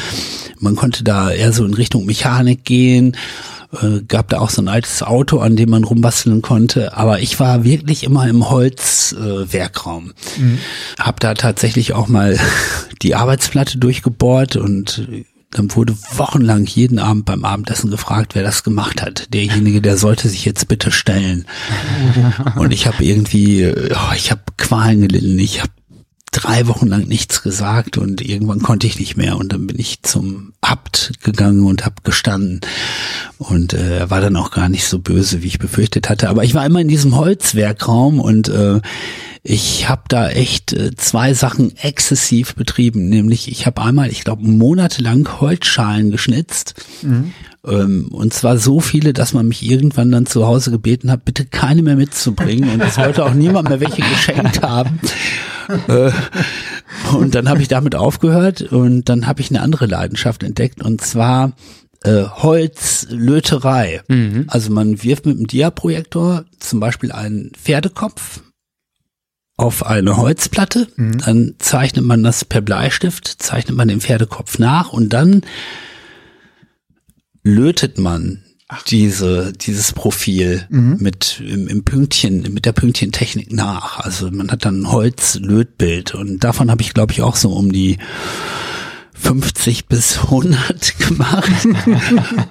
[0.59, 3.17] Man konnte da eher so in Richtung Mechanik gehen
[3.73, 6.97] äh, gab da auch so ein altes Auto, an dem man rumbasteln konnte.
[6.97, 10.13] Aber ich war wirklich immer im Holzwerkraum.
[10.39, 10.59] Äh, mhm.
[10.99, 12.39] Hab da tatsächlich auch mal
[13.03, 15.07] die Arbeitsplatte durchgebohrt und
[15.53, 19.33] dann wurde wochenlang jeden Abend beim Abendessen gefragt, wer das gemacht hat.
[19.35, 21.45] Derjenige, der sollte sich jetzt bitte stellen.
[22.57, 25.39] Und ich habe irgendwie, oh, ich habe Qualen gelitten.
[25.39, 25.73] Ich habe
[26.31, 30.03] drei Wochen lang nichts gesagt und irgendwann konnte ich nicht mehr und dann bin ich
[30.03, 32.61] zum Abt gegangen und habe gestanden
[33.39, 36.29] und äh, er war dann auch gar nicht so böse, wie ich befürchtet hatte.
[36.29, 38.81] Aber ich war immer in diesem Holzwerkraum und äh,
[39.43, 44.47] ich habe da echt äh, zwei Sachen exzessiv betrieben, nämlich ich habe einmal, ich glaube,
[44.47, 46.75] monatelang Holzschalen geschnitzt.
[47.03, 47.33] Mhm.
[47.67, 51.47] Ähm, und zwar so viele, dass man mich irgendwann dann zu Hause gebeten hat, bitte
[51.47, 52.69] keine mehr mitzubringen.
[52.71, 55.01] Und es wollte auch niemand mehr welche geschenkt haben.
[55.89, 56.11] Äh,
[57.15, 61.01] und dann habe ich damit aufgehört und dann habe ich eine andere Leidenschaft entdeckt und
[61.01, 61.53] zwar
[62.03, 64.03] äh, Holzlöterei.
[64.09, 64.47] Mhm.
[64.49, 68.41] Also man wirft mit dem Diaprojektor zum Beispiel einen Pferdekopf
[69.61, 71.19] auf eine Holzplatte, mhm.
[71.19, 75.43] dann zeichnet man das per Bleistift, zeichnet man den Pferdekopf nach und dann
[77.43, 78.83] lötet man Ach.
[78.85, 80.99] diese dieses Profil mhm.
[81.01, 83.99] mit im, im, Pünktchen mit der Pünktchentechnik nach.
[83.99, 87.73] Also man hat dann ein Holzlötbild und davon habe ich glaube ich auch so um
[87.73, 87.99] die
[89.21, 91.51] 50 bis 100 gemacht.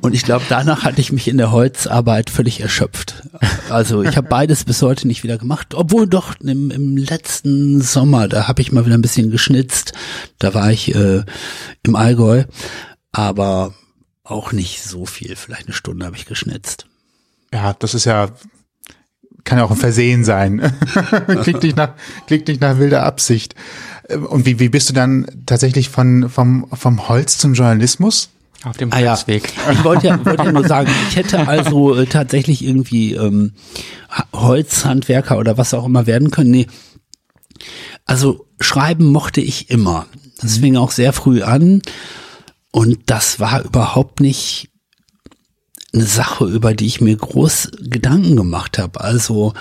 [0.01, 3.23] Und ich glaube, danach hatte ich mich in der Holzarbeit völlig erschöpft.
[3.69, 5.73] Also ich habe beides bis heute nicht wieder gemacht.
[5.73, 9.93] Obwohl doch im, im letzten Sommer, da habe ich mal wieder ein bisschen geschnitzt.
[10.38, 11.23] Da war ich äh,
[11.84, 12.45] im Allgäu.
[13.12, 13.73] Aber
[14.23, 15.36] auch nicht so viel.
[15.36, 16.86] Vielleicht eine Stunde habe ich geschnitzt.
[17.51, 18.29] Ja, das ist ja
[19.43, 20.60] kann ja auch ein Versehen sein.
[21.41, 21.93] klingt, nicht nach,
[22.27, 23.55] klingt nicht nach wilder Absicht.
[24.15, 28.29] Und wie, wie bist du dann tatsächlich von, vom, vom Holz zum Journalismus?
[28.63, 29.53] Auf dem Holzweg.
[29.57, 29.71] Ah, ja.
[29.71, 33.53] Ich wollte ja, wollte ja nur sagen, ich hätte also äh, tatsächlich irgendwie ähm,
[34.33, 36.51] Holzhandwerker oder was auch immer werden können.
[36.51, 36.67] Nee.
[38.05, 40.07] Also schreiben mochte ich immer.
[40.41, 41.81] Das fing auch sehr früh an.
[42.71, 44.69] Und das war überhaupt nicht
[45.93, 49.01] eine Sache, über die ich mir groß Gedanken gemacht habe.
[49.01, 49.53] Also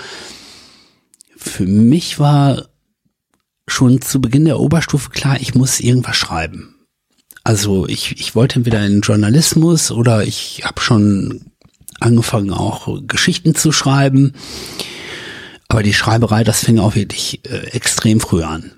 [1.37, 2.68] für mich war
[3.69, 6.75] schon zu Beginn der Oberstufe klar, ich muss irgendwas schreiben.
[7.43, 11.51] Also ich, ich wollte entweder in Journalismus oder ich habe schon
[11.99, 14.33] angefangen auch Geschichten zu schreiben.
[15.67, 18.71] Aber die Schreiberei, das fing auch wirklich äh, extrem früh an.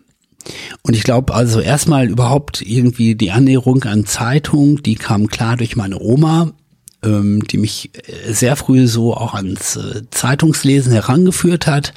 [0.82, 5.76] Und ich glaube also erstmal überhaupt irgendwie die Annäherung an Zeitung, die kam klar durch
[5.76, 6.52] meine Oma,
[7.04, 11.94] ähm, die mich äh, sehr früh so auch ans äh, Zeitungslesen herangeführt hat.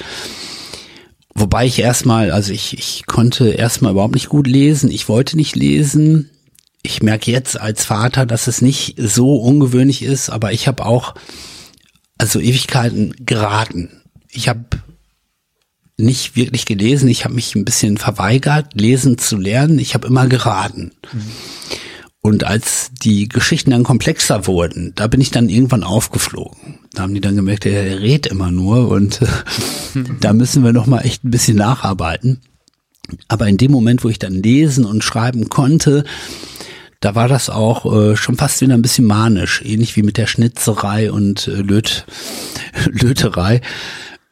[1.35, 4.91] Wobei ich erstmal, also ich, ich konnte erstmal überhaupt nicht gut lesen.
[4.91, 6.31] Ich wollte nicht lesen.
[6.83, 11.15] Ich merke jetzt als Vater, dass es nicht so ungewöhnlich ist, aber ich habe auch,
[12.19, 14.03] also Ewigkeiten geraten.
[14.31, 14.65] Ich habe
[15.97, 17.09] nicht wirklich gelesen.
[17.09, 19.79] Ich habe mich ein bisschen verweigert, lesen zu lernen.
[19.79, 20.93] Ich habe immer geraten.
[21.13, 21.33] Mhm.
[22.27, 26.79] Und als die Geschichten dann komplexer wurden, da bin ich dann irgendwann aufgeflogen.
[26.95, 29.27] Da haben die dann gemerkt, der redet immer nur und äh,
[30.21, 32.41] da müssen wir noch mal echt ein bisschen nacharbeiten.
[33.29, 36.05] Aber in dem Moment, wo ich dann lesen und schreiben konnte,
[37.01, 40.27] da war das auch äh, schon fast wieder ein bisschen manisch, ähnlich wie mit der
[40.27, 42.07] Schnitzerei und äh, Löt
[42.87, 43.61] Löterei.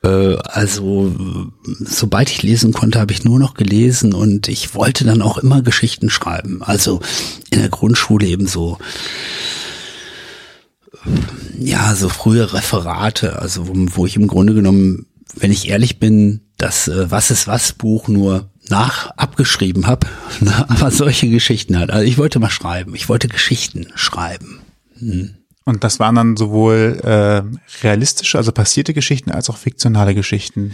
[0.03, 1.15] Äh, also
[1.81, 5.63] sobald ich lesen konnte, habe ich nur noch gelesen und ich wollte dann auch immer
[5.63, 6.63] Geschichten schreiben.
[6.63, 7.01] Also
[7.51, 8.79] in der Grundschule eben so
[11.59, 16.41] ja, so frühe Referate, also wo, wo ich im Grunde genommen, wenn ich ehrlich bin,
[16.59, 20.07] das äh, Was ist was Buch nur nach abgeschrieben habe,
[20.69, 21.91] aber solche Geschichten hat.
[21.91, 24.61] Also ich wollte mal schreiben, ich wollte Geschichten schreiben.
[24.99, 25.35] Hm.
[25.65, 27.43] Und das waren dann sowohl äh,
[27.85, 30.73] realistische, also passierte Geschichten, als auch fiktionale Geschichten.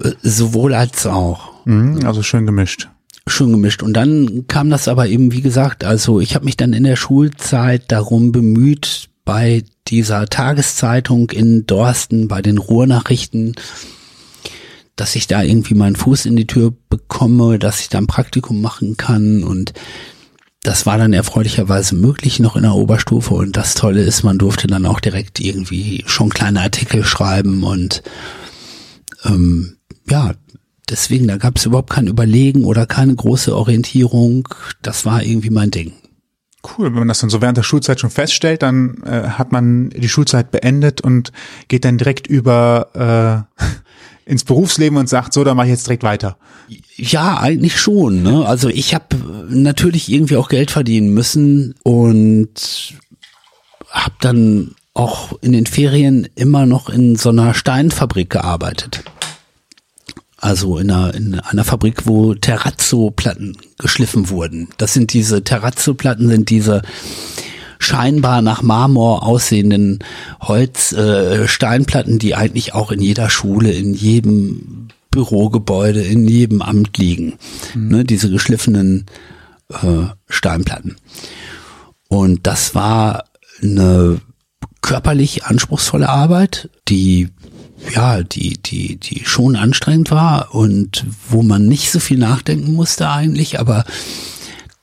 [0.00, 1.66] Äh, sowohl als auch.
[1.66, 2.88] Mhm, also schön gemischt.
[3.26, 3.82] Schön gemischt.
[3.82, 6.96] Und dann kam das aber eben, wie gesagt, also ich habe mich dann in der
[6.96, 13.54] Schulzeit darum bemüht, bei dieser Tageszeitung in Dorsten, bei den Ruhrnachrichten,
[14.96, 18.60] dass ich da irgendwie meinen Fuß in die Tür bekomme, dass ich da ein Praktikum
[18.60, 19.72] machen kann und
[20.64, 24.66] das war dann erfreulicherweise möglich noch in der Oberstufe und das Tolle ist, man durfte
[24.66, 28.02] dann auch direkt irgendwie schon kleine Artikel schreiben und
[29.24, 29.76] ähm,
[30.08, 30.32] ja,
[30.88, 34.48] deswegen, da gab es überhaupt kein Überlegen oder keine große Orientierung.
[34.82, 35.92] Das war irgendwie mein Ding.
[36.62, 39.90] Cool, wenn man das dann so während der Schulzeit schon feststellt, dann äh, hat man
[39.90, 41.30] die Schulzeit beendet und
[41.68, 43.64] geht dann direkt über äh,
[44.26, 46.36] ins Berufsleben und sagt, so, dann mache ich jetzt direkt weiter.
[46.96, 48.22] Ja, eigentlich schon.
[48.22, 48.46] Ne?
[48.46, 49.16] Also ich habe
[49.48, 52.94] natürlich irgendwie auch Geld verdienen müssen und
[53.90, 59.04] habe dann auch in den Ferien immer noch in so einer Steinfabrik gearbeitet.
[60.38, 64.68] Also in einer, in einer Fabrik, wo Terrazzo-Platten geschliffen wurden.
[64.76, 66.82] Das sind diese Terrazzo-Platten, sind diese
[67.84, 70.00] scheinbar nach Marmor aussehenden
[70.40, 76.98] Holz äh, Steinplatten, die eigentlich auch in jeder Schule, in jedem Bürogebäude, in jedem Amt
[76.98, 77.34] liegen.
[77.74, 77.88] Mhm.
[77.88, 79.06] Ne, diese geschliffenen
[79.70, 80.96] äh, Steinplatten.
[82.08, 83.24] Und das war
[83.62, 84.20] eine
[84.82, 87.28] körperlich anspruchsvolle Arbeit, die
[87.94, 93.10] ja, die, die, die schon anstrengend war und wo man nicht so viel nachdenken musste
[93.10, 93.84] eigentlich, aber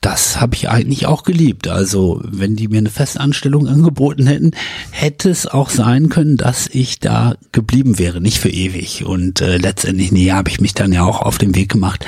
[0.02, 1.68] das habe ich eigentlich auch geliebt.
[1.68, 4.50] Also wenn die mir eine Festanstellung angeboten hätten,
[4.90, 9.04] hätte es auch sein können, dass ich da geblieben wäre, nicht für ewig.
[9.06, 12.04] Und äh, letztendlich, nee, habe ich mich dann ja auch auf den Weg gemacht,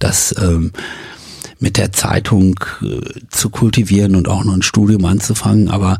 [0.00, 0.72] das ähm,
[1.60, 3.00] mit der Zeitung äh,
[3.30, 5.70] zu kultivieren und auch noch ein Studium anzufangen.
[5.70, 5.98] Aber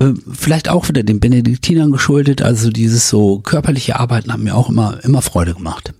[0.00, 2.42] äh, vielleicht auch wieder den Benediktinern geschuldet.
[2.42, 5.94] Also dieses so körperliche Arbeiten haben mir auch immer immer Freude gemacht.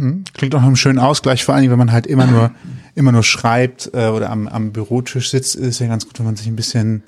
[0.00, 2.50] Hm, klingt auch nach einem schönen Ausgleich, vor allem wenn man halt immer nur
[2.94, 6.36] immer nur schreibt äh, oder am, am Bürotisch sitzt, ist ja ganz gut, wenn man
[6.36, 7.02] sich ein bisschen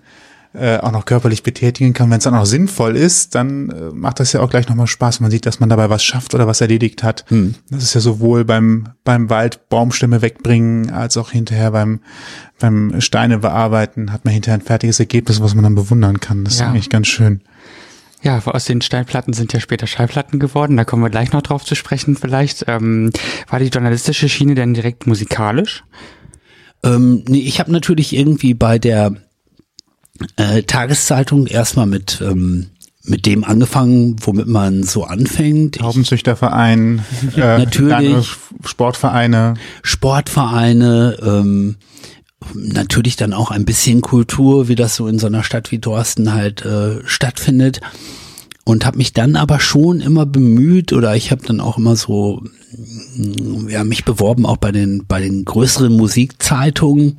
[0.54, 2.10] äh, auch noch körperlich betätigen kann.
[2.10, 5.20] Wenn es dann auch sinnvoll ist, dann äh, macht das ja auch gleich nochmal Spaß.
[5.20, 7.24] Man sieht, dass man dabei was schafft oder was erledigt hat.
[7.28, 7.54] Hm.
[7.70, 12.00] Das ist ja sowohl beim, beim Wald Baumstämme wegbringen, als auch hinterher beim,
[12.58, 16.44] beim Steine bearbeiten, hat man hinterher ein fertiges Ergebnis, was man dann bewundern kann.
[16.44, 16.66] Das ja.
[16.66, 17.40] ist eigentlich ganz schön.
[18.22, 20.76] Ja, aus den Steinplatten sind ja später Schallplatten geworden.
[20.76, 22.64] Da kommen wir gleich noch drauf zu sprechen vielleicht.
[22.68, 23.10] Ähm,
[23.48, 25.84] war die journalistische Schiene denn direkt musikalisch?
[26.84, 29.16] Ähm, nee, ich habe natürlich irgendwie bei der
[30.36, 32.68] äh, Tageszeitung erstmal mit ähm,
[33.04, 35.80] mit dem angefangen, womit man so anfängt.
[35.80, 37.04] Haubenzüchterverein,
[37.36, 38.28] äh, natürlich
[38.64, 41.76] Sportvereine, Sportvereine, ähm,
[42.54, 46.32] natürlich dann auch ein bisschen Kultur, wie das so in so einer Stadt wie Dorsten
[46.32, 47.80] halt äh, stattfindet.
[48.64, 52.44] Und habe mich dann aber schon immer bemüht oder ich habe dann auch immer so
[53.16, 57.18] mm, ja mich beworben auch bei den bei den größeren Musikzeitungen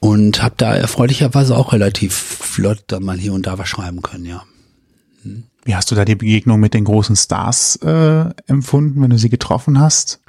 [0.00, 4.24] und habe da erfreulicherweise auch relativ flott dann mal hier und da was schreiben können,
[4.24, 4.44] ja.
[5.22, 5.44] Hm.
[5.64, 9.30] Wie hast du da die Begegnung mit den großen Stars äh, empfunden, wenn du sie
[9.30, 10.20] getroffen hast?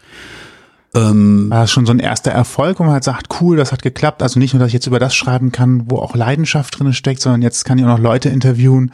[0.95, 3.82] Ähm, War das schon so ein erster Erfolg, wo man halt sagt, cool, das hat
[3.82, 4.23] geklappt.
[4.23, 7.21] Also nicht nur, dass ich jetzt über das schreiben kann, wo auch Leidenschaft drin steckt,
[7.21, 8.91] sondern jetzt kann ich auch noch Leute interviewen,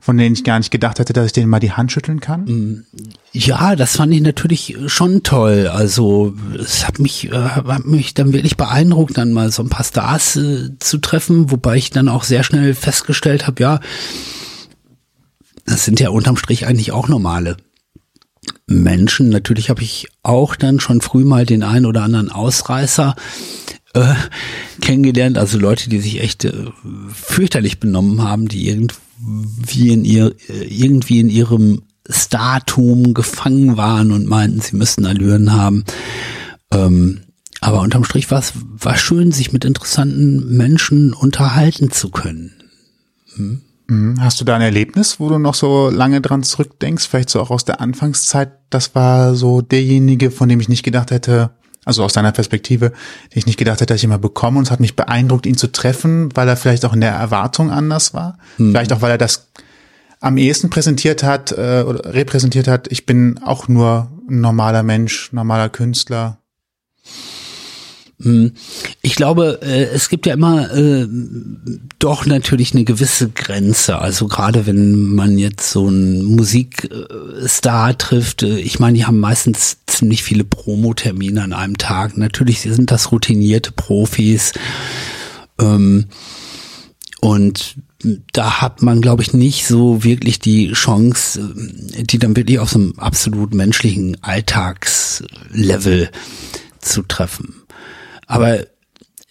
[0.00, 2.44] von denen ich gar nicht gedacht hätte, dass ich denen mal die Hand schütteln kann.
[2.44, 2.84] Mm,
[3.32, 5.68] ja, das fand ich natürlich schon toll.
[5.68, 9.84] Also es hat mich, äh, hat mich dann wirklich beeindruckt, dann mal so ein paar
[9.84, 13.80] Stars äh, zu treffen, wobei ich dann auch sehr schnell festgestellt habe, ja,
[15.66, 17.56] das sind ja unterm Strich eigentlich auch normale
[18.66, 19.28] Menschen.
[19.28, 23.14] Natürlich habe ich auch dann schon früh mal den einen oder anderen Ausreißer
[23.94, 24.14] äh,
[24.80, 26.52] kennengelernt, also Leute, die sich echt äh,
[27.12, 34.26] fürchterlich benommen haben, die irgendwie in ihr äh, irgendwie in ihrem Startum gefangen waren und
[34.26, 35.84] meinten, sie müssten Allüren haben.
[36.70, 37.22] Ähm,
[37.60, 42.52] aber unterm Strich war es war schön, sich mit interessanten Menschen unterhalten zu können.
[43.34, 43.62] Hm?
[43.88, 44.20] Mhm.
[44.20, 47.50] Hast du da ein Erlebnis, wo du noch so lange dran zurückdenkst, vielleicht so auch
[47.50, 51.50] aus der Anfangszeit, das war so derjenige, von dem ich nicht gedacht hätte,
[51.84, 54.64] also aus deiner Perspektive, den ich nicht gedacht hätte, dass ich ihn mal bekomme und
[54.64, 58.12] es hat mich beeindruckt, ihn zu treffen, weil er vielleicht auch in der Erwartung anders
[58.12, 58.72] war, mhm.
[58.72, 59.48] vielleicht auch, weil er das
[60.20, 65.32] am ehesten präsentiert hat äh, oder repräsentiert hat, ich bin auch nur ein normaler Mensch,
[65.32, 66.38] normaler Künstler.
[68.22, 68.52] Hm.
[69.02, 71.06] Ich glaube, äh, es gibt ja immer äh,
[71.98, 73.98] doch natürlich eine gewisse Grenze.
[73.98, 79.78] Also gerade wenn man jetzt so einen Musikstar trifft, äh, ich meine, die haben meistens
[79.86, 82.16] ziemlich viele Promotermine an einem Tag.
[82.16, 84.52] Natürlich sind das routinierte Profis.
[85.60, 86.06] Ähm,
[87.20, 87.76] und
[88.32, 91.54] da hat man, glaube ich, nicht so wirklich die Chance,
[91.98, 96.10] die dann wirklich auf so einem absolut menschlichen Alltagslevel
[96.80, 97.65] zu treffen.
[98.26, 98.66] Aber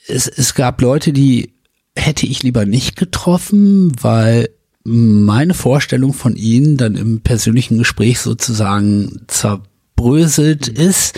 [0.08, 1.54] es, es gab Leute, die
[1.96, 4.50] hätte ich lieber nicht getroffen, weil
[4.84, 11.18] meine Vorstellung von ihnen dann im persönlichen Gespräch sozusagen zerbröselt ist.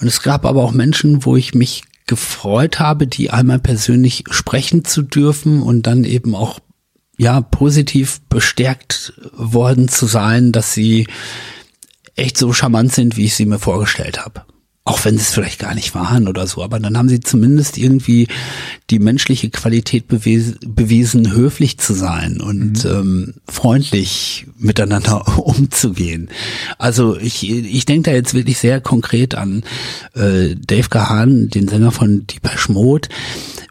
[0.00, 4.84] Und es gab aber auch Menschen, wo ich mich gefreut habe, die einmal persönlich sprechen
[4.84, 6.60] zu dürfen und dann eben auch
[7.16, 11.06] ja positiv bestärkt worden zu sein, dass sie
[12.16, 14.44] echt so charmant sind, wie ich sie mir vorgestellt habe
[14.86, 17.78] auch wenn sie es vielleicht gar nicht waren oder so, aber dann haben sie zumindest
[17.78, 18.28] irgendwie
[18.90, 22.90] die menschliche Qualität bewiesen, bewiesen höflich zu sein und mhm.
[22.90, 26.28] ähm, freundlich miteinander umzugehen.
[26.76, 29.64] Also ich, ich denke da jetzt wirklich sehr konkret an
[30.14, 33.08] äh, Dave Gahan, den Sänger von Deepesh Mode,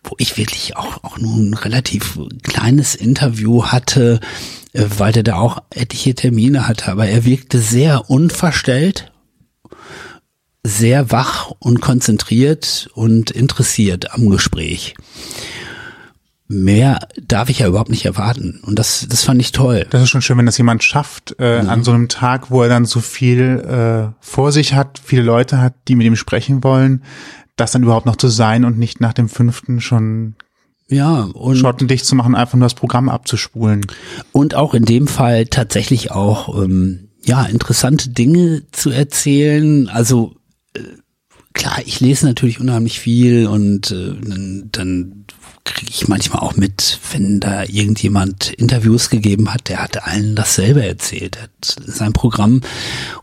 [0.04, 4.19] wo ich wirklich auch, auch nur ein relativ kleines Interview hatte,
[4.73, 9.12] äh, weil der da auch etliche Termine hatte, aber er wirkte sehr unverstellt
[10.63, 14.95] sehr wach und konzentriert und interessiert am Gespräch.
[16.47, 18.62] Mehr darf ich ja überhaupt nicht erwarten.
[18.63, 19.88] Und das, das fand ich toll.
[19.89, 21.69] Das ist schon schön, wenn das jemand schafft, äh, ja.
[21.69, 25.60] an so einem Tag, wo er dann so viel äh, vor sich hat, viele Leute
[25.60, 27.04] hat, die mit ihm sprechen wollen,
[27.56, 30.36] das dann überhaupt noch zu sein und nicht nach dem fünften schon
[30.89, 33.86] ja, und schottendicht zu machen, einfach nur das Programm abzuspulen.
[34.32, 39.88] Und auch in dem Fall tatsächlich auch ähm, ja interessante Dinge zu erzählen.
[39.89, 40.36] Also
[41.54, 45.26] klar, ich lese natürlich unheimlich viel und äh, dann, dann
[45.64, 50.86] kriege ich manchmal auch mit, wenn da irgendjemand Interviews gegeben hat, der hat allen dasselbe
[50.86, 51.38] erzählt.
[51.38, 52.62] Er hat sein Programm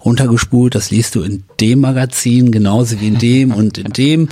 [0.05, 4.29] runtergespult, das liest du in dem Magazin genauso wie in dem und in dem.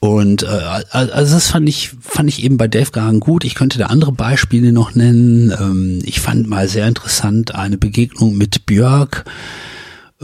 [0.00, 0.46] Und äh,
[0.90, 3.44] also das fand ich fand ich eben bei Dave Gahan gut.
[3.44, 5.52] Ich könnte da andere Beispiele noch nennen.
[5.58, 9.24] Ähm, ich fand mal sehr interessant eine Begegnung mit Björk.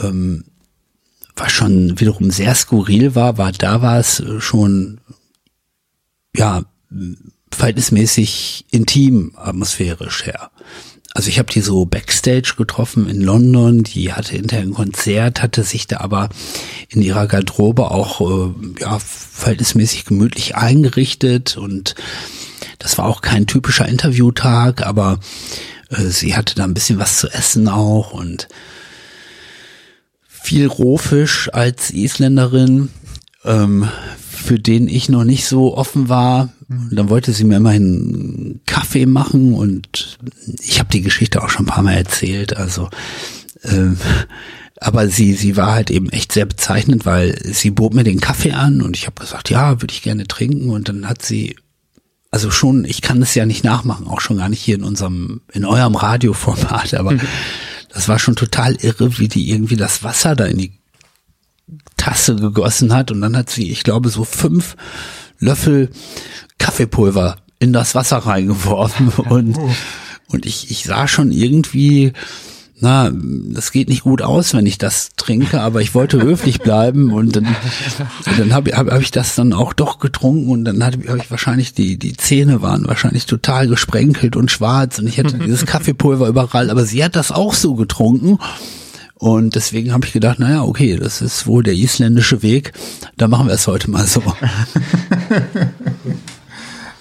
[0.00, 0.44] Ähm,
[1.36, 5.00] was schon wiederum sehr skurril war, war da war es schon
[6.36, 6.64] ja
[7.50, 10.50] verhältnismäßig intim atmosphärisch her.
[11.16, 15.62] Also ich habe die so backstage getroffen in London, die hatte hinterher ein Konzert, hatte
[15.62, 16.28] sich da aber
[16.88, 21.94] in ihrer Garderobe auch äh, ja verhältnismäßig gemütlich eingerichtet und
[22.80, 25.20] das war auch kein typischer Interviewtag, aber
[25.90, 28.48] äh, sie hatte da ein bisschen was zu essen auch und
[30.44, 32.90] viel Rohfisch als Isländerin,
[33.44, 36.52] ähm, für den ich noch nicht so offen war.
[36.68, 40.18] Und dann wollte sie mir immerhin Kaffee machen und
[40.62, 42.56] ich habe die Geschichte auch schon ein paar Mal erzählt.
[42.56, 42.90] Also,
[43.64, 43.96] ähm,
[44.80, 48.52] aber sie sie war halt eben echt sehr bezeichnend, weil sie bot mir den Kaffee
[48.52, 51.56] an und ich habe gesagt, ja, würde ich gerne trinken und dann hat sie
[52.30, 55.42] also schon, ich kann es ja nicht nachmachen, auch schon gar nicht hier in unserem,
[55.52, 57.16] in eurem Radioformat, aber.
[57.94, 60.72] Das war schon total irre, wie die irgendwie das Wasser da in die
[61.96, 63.12] Tasse gegossen hat.
[63.12, 64.76] Und dann hat sie, ich glaube, so fünf
[65.38, 65.90] Löffel
[66.58, 69.08] Kaffeepulver in das Wasser reingeworfen.
[69.30, 69.58] Und,
[70.28, 72.12] und ich, ich sah schon irgendwie,
[72.84, 77.14] na, das geht nicht gut aus, wenn ich das trinke, aber ich wollte höflich bleiben
[77.14, 77.56] und dann,
[78.36, 81.30] dann habe hab, hab ich das dann auch doch getrunken und dann hatte hab ich
[81.30, 86.28] wahrscheinlich die, die Zähne waren wahrscheinlich total gesprenkelt und schwarz und ich hatte dieses Kaffeepulver
[86.28, 88.38] überall, aber sie hat das auch so getrunken.
[89.14, 92.74] Und deswegen habe ich gedacht, naja, okay, das ist wohl der isländische Weg.
[93.16, 94.22] Da machen wir es heute mal so.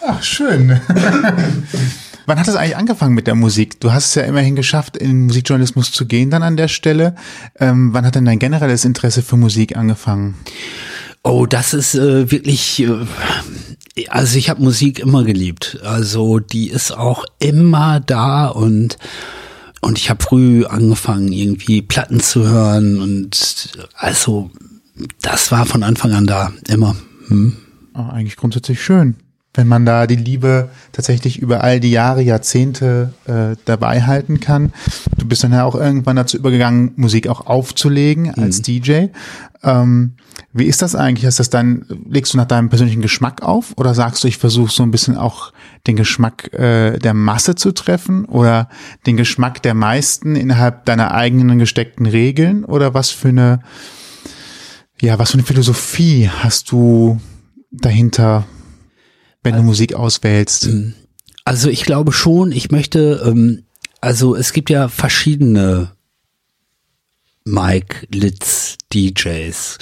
[0.07, 0.79] Ach, schön.
[2.25, 3.79] Wann hat es eigentlich angefangen mit der Musik?
[3.79, 7.15] Du hast es ja immerhin geschafft, in den Musikjournalismus zu gehen dann an der Stelle.
[7.59, 10.35] Ähm, wann hat denn dein generelles Interesse für Musik angefangen?
[11.23, 15.79] Oh, das ist äh, wirklich, äh, also ich habe Musik immer geliebt.
[15.83, 18.97] Also die ist auch immer da und
[19.81, 24.49] und ich habe früh angefangen, irgendwie Platten zu hören und also
[25.21, 26.95] das war von Anfang an da, immer.
[27.27, 27.57] Hm.
[27.93, 29.17] Oh, eigentlich grundsätzlich schön
[29.53, 34.73] wenn man da die Liebe tatsächlich über all die Jahre, Jahrzehnte äh, dabei halten kann.
[35.17, 38.63] Du bist dann ja auch irgendwann dazu übergegangen, Musik auch aufzulegen als mhm.
[38.63, 39.05] DJ.
[39.63, 40.13] Ähm,
[40.51, 41.25] wie ist das eigentlich?
[41.25, 44.71] Ist das dann, legst du nach deinem persönlichen Geschmack auf oder sagst du, ich versuche
[44.71, 45.53] so ein bisschen auch
[45.87, 48.69] den Geschmack äh, der Masse zu treffen oder
[49.05, 53.59] den Geschmack der meisten innerhalb deiner eigenen gesteckten Regeln oder was für eine
[54.99, 57.19] Ja, was für eine Philosophie hast du
[57.71, 58.45] dahinter,
[59.43, 60.69] wenn du Musik auswählst?
[61.45, 63.63] Also ich glaube schon, ich möchte, ähm,
[64.01, 65.91] also es gibt ja verschiedene
[67.45, 69.77] Mike Litz DJs.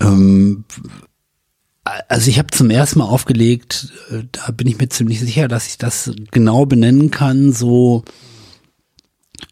[0.00, 0.64] Ähm,
[1.84, 5.66] also ich habe zum ersten Mal aufgelegt, äh, da bin ich mir ziemlich sicher, dass
[5.66, 8.04] ich das genau benennen kann, so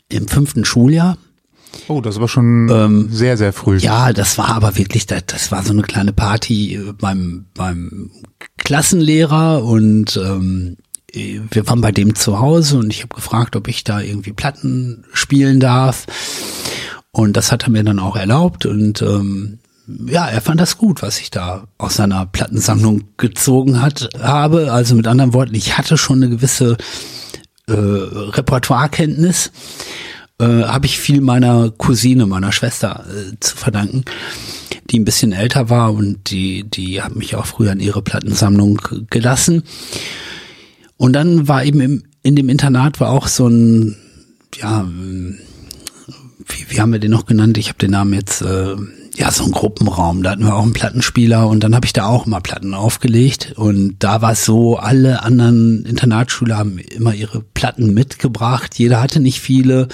[0.08, 1.18] im fünften Schuljahr.
[1.88, 3.78] Oh, das war schon Ähm, sehr, sehr früh.
[3.78, 8.10] Ja, das war aber wirklich, das, das war so eine kleine Party äh, beim, beim
[8.58, 10.76] Klassenlehrer und ähm,
[11.12, 14.32] äh, wir waren bei dem zu Hause und ich habe gefragt, ob ich da irgendwie
[14.32, 16.06] Platten spielen darf.
[17.10, 19.58] Und das hat er mir dann auch erlaubt und ähm,
[20.06, 24.70] ja, er fand das gut, was ich da aus seiner Plattensammlung gezogen hat, habe.
[24.70, 26.76] Also mit anderen Worten, ich hatte schon eine gewisse
[27.66, 29.50] äh, Repertoirekenntnis
[30.40, 34.04] äh, habe ich viel meiner Cousine, meiner Schwester äh, zu verdanken,
[34.90, 38.80] die ein bisschen älter war und die, die hat mich auch früher in ihre Plattensammlung
[39.10, 39.64] gelassen.
[40.96, 43.96] Und dann war eben im, in dem Internat war auch so ein,
[44.56, 44.88] ja,
[46.46, 47.58] wie, wie haben wir den noch genannt?
[47.58, 48.76] Ich habe den Namen jetzt, äh,
[49.18, 50.22] ja, so ein Gruppenraum.
[50.22, 53.52] Da hatten wir auch einen Plattenspieler und dann habe ich da auch immer Platten aufgelegt.
[53.56, 58.78] Und da war es so, alle anderen Internatsschüler haben immer ihre Platten mitgebracht.
[58.78, 59.88] Jeder hatte nicht viele.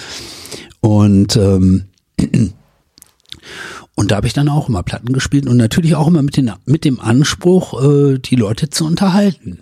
[0.79, 1.85] Und ähm,
[3.95, 6.51] und da habe ich dann auch immer Platten gespielt und natürlich auch immer mit, den,
[6.65, 9.61] mit dem Anspruch, äh, die Leute zu unterhalten.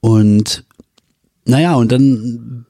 [0.00, 0.64] Und
[1.44, 2.66] naja, und dann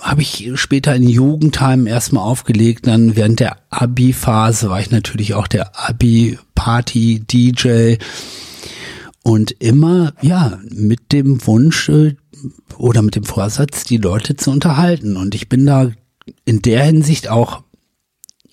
[0.00, 2.86] habe ich später in Jugendheim erstmal aufgelegt.
[2.86, 7.98] Dann während der Abi-Phase war ich natürlich auch der Abi-Party-DJ.
[9.22, 12.16] Und immer, ja, mit dem Wunsch äh,
[12.76, 15.16] oder mit dem Vorsatz, die Leute zu unterhalten.
[15.16, 15.90] Und ich bin da
[16.44, 17.64] in der Hinsicht auch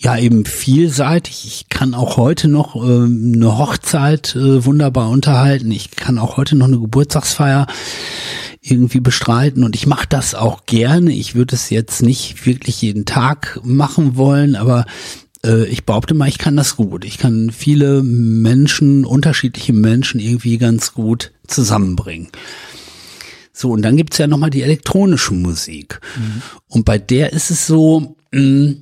[0.04, 1.45] ja eben vielseitig.
[1.45, 5.72] Ich kann auch heute noch äh, eine Hochzeit äh, wunderbar unterhalten.
[5.72, 7.68] Ich kann auch heute noch eine Geburtstagsfeier
[8.62, 11.12] irgendwie bestreiten und ich mache das auch gerne.
[11.14, 14.86] Ich würde es jetzt nicht wirklich jeden Tag machen wollen, aber
[15.45, 17.06] äh, ich behaupte mal, ich kann das gut.
[17.06, 22.30] Ich kann viele Menschen, unterschiedliche Menschen irgendwie ganz gut zusammenbringen.
[23.54, 26.01] So, und dann gibt's ja nochmal die elektronische Musik.
[26.68, 28.74] Und bei der ist es so, mh,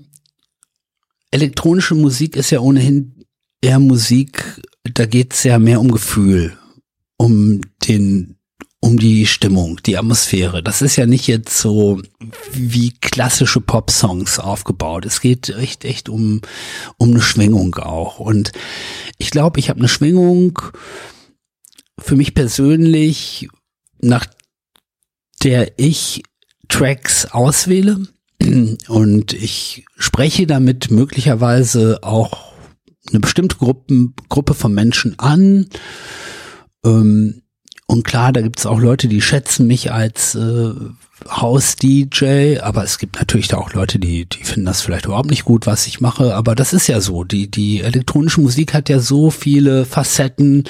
[1.31, 3.25] elektronische Musik ist ja ohnehin
[3.61, 6.57] eher Musik, da geht's ja mehr um Gefühl,
[7.17, 8.37] um den,
[8.79, 10.61] um die Stimmung, die Atmosphäre.
[10.61, 12.01] Das ist ja nicht jetzt so
[12.51, 15.05] wie klassische Pop-Songs aufgebaut.
[15.05, 16.41] Es geht echt, echt um,
[16.97, 18.19] um eine Schwingung auch.
[18.19, 18.51] Und
[19.17, 20.59] ich glaube, ich habe eine Schwingung
[21.97, 23.47] für mich persönlich,
[23.99, 24.25] nach
[25.43, 26.23] der ich
[26.67, 28.07] Tracks auswähle
[28.87, 32.51] und ich spreche damit möglicherweise auch
[33.09, 35.67] eine bestimmte Gruppen, Gruppe von Menschen an.
[36.85, 37.41] Ähm,
[37.87, 40.71] und klar, da gibt es auch Leute, die schätzen mich als äh,
[41.29, 45.45] House-DJ, aber es gibt natürlich da auch Leute, die, die finden das vielleicht überhaupt nicht
[45.45, 46.33] gut, was ich mache.
[46.35, 47.23] Aber das ist ja so.
[47.23, 50.63] Die, die elektronische Musik hat ja so viele Facetten.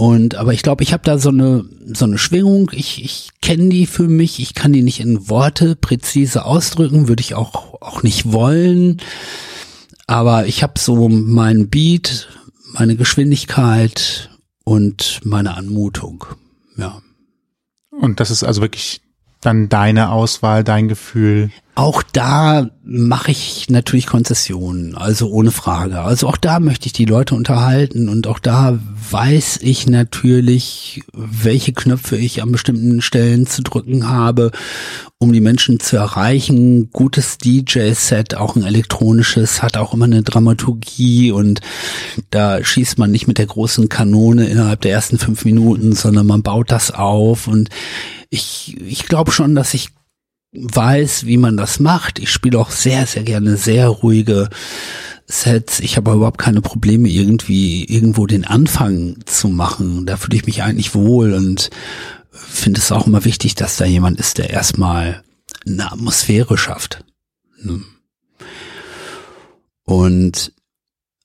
[0.00, 2.70] Und aber ich glaube, ich habe da so eine so eine Schwingung.
[2.72, 4.40] Ich ich kenne die für mich.
[4.40, 9.02] Ich kann die nicht in Worte präzise ausdrücken, würde ich auch auch nicht wollen.
[10.06, 12.30] Aber ich habe so meinen Beat,
[12.72, 14.30] meine Geschwindigkeit
[14.64, 16.24] und meine Anmutung.
[16.78, 17.02] Ja.
[17.90, 19.02] Und das ist also wirklich
[19.40, 21.50] dann deine Auswahl, dein Gefühl.
[21.74, 26.00] Auch da mache ich natürlich Konzessionen, also ohne Frage.
[26.00, 28.78] Also auch da möchte ich die Leute unterhalten und auch da
[29.10, 34.50] weiß ich natürlich, welche Knöpfe ich an bestimmten Stellen zu drücken habe,
[35.18, 36.90] um die Menschen zu erreichen.
[36.90, 41.62] Gutes DJ-Set, auch ein elektronisches, hat auch immer eine Dramaturgie und
[42.28, 46.42] da schießt man nicht mit der großen Kanone innerhalb der ersten fünf Minuten, sondern man
[46.42, 47.70] baut das auf und
[48.30, 49.90] ich, ich glaube schon, dass ich
[50.52, 52.18] weiß, wie man das macht.
[52.18, 54.48] Ich spiele auch sehr, sehr gerne sehr ruhige
[55.26, 55.80] Sets.
[55.80, 60.06] Ich habe überhaupt keine Probleme, irgendwie irgendwo den Anfang zu machen.
[60.06, 61.70] Da fühle ich mich eigentlich wohl und
[62.30, 65.22] finde es auch immer wichtig, dass da jemand ist, der erstmal
[65.66, 67.04] eine Atmosphäre schafft.
[67.62, 67.82] Ne?
[69.84, 70.52] Und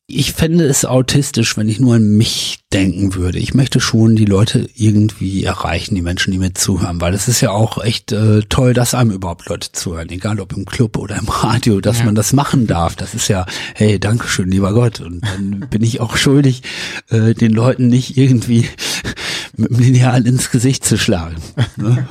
[0.07, 3.39] ich fände es autistisch, wenn ich nur an mich denken würde.
[3.39, 7.41] Ich möchte schon die Leute irgendwie erreichen, die Menschen, die mir zuhören, weil es ist
[7.41, 11.17] ja auch echt äh, toll, dass einem überhaupt Leute zuhören, egal ob im Club oder
[11.17, 12.05] im Radio, dass Ja.
[12.05, 12.95] man das machen darf.
[12.95, 14.99] Das ist ja, hey, Dankeschön, lieber Gott.
[15.01, 16.61] Und dann bin ich auch schuldig,
[17.09, 18.69] äh, den Leuten nicht irgendwie
[19.57, 21.37] mit dem Lineal ins Gesicht zu schlagen.
[21.77, 22.07] Ne?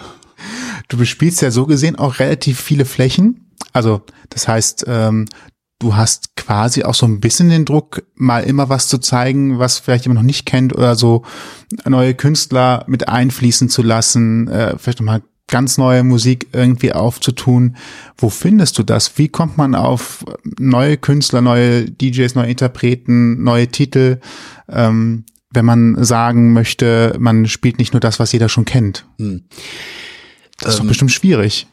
[0.88, 3.53] Du bespielst ja so gesehen auch relativ viele Flächen.
[3.72, 5.26] Also das heißt, ähm,
[5.78, 9.78] du hast quasi auch so ein bisschen den Druck, mal immer was zu zeigen, was
[9.78, 11.24] vielleicht jemand noch nicht kennt oder so
[11.86, 17.76] neue Künstler mit einfließen zu lassen, äh, vielleicht nochmal ganz neue Musik irgendwie aufzutun.
[18.16, 19.18] Wo findest du das?
[19.18, 20.24] Wie kommt man auf
[20.58, 24.20] neue Künstler, neue DJs, neue Interpreten, neue Titel,
[24.68, 29.06] ähm, wenn man sagen möchte, man spielt nicht nur das, was jeder schon kennt?
[29.18, 29.44] Hm.
[30.58, 31.66] Das ist ähm, doch bestimmt schwierig.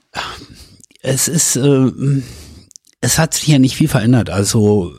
[1.01, 1.91] Es ist, äh,
[3.01, 4.29] es hat sich ja nicht viel verändert.
[4.29, 4.93] Also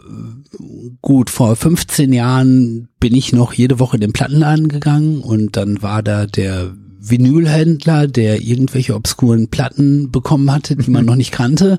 [1.01, 5.83] gut, vor 15 Jahren bin ich noch jede Woche in den Plattenladen gegangen und dann
[5.83, 11.79] war da der Vinylhändler, der irgendwelche obskuren Platten bekommen hatte, die man noch nicht kannte.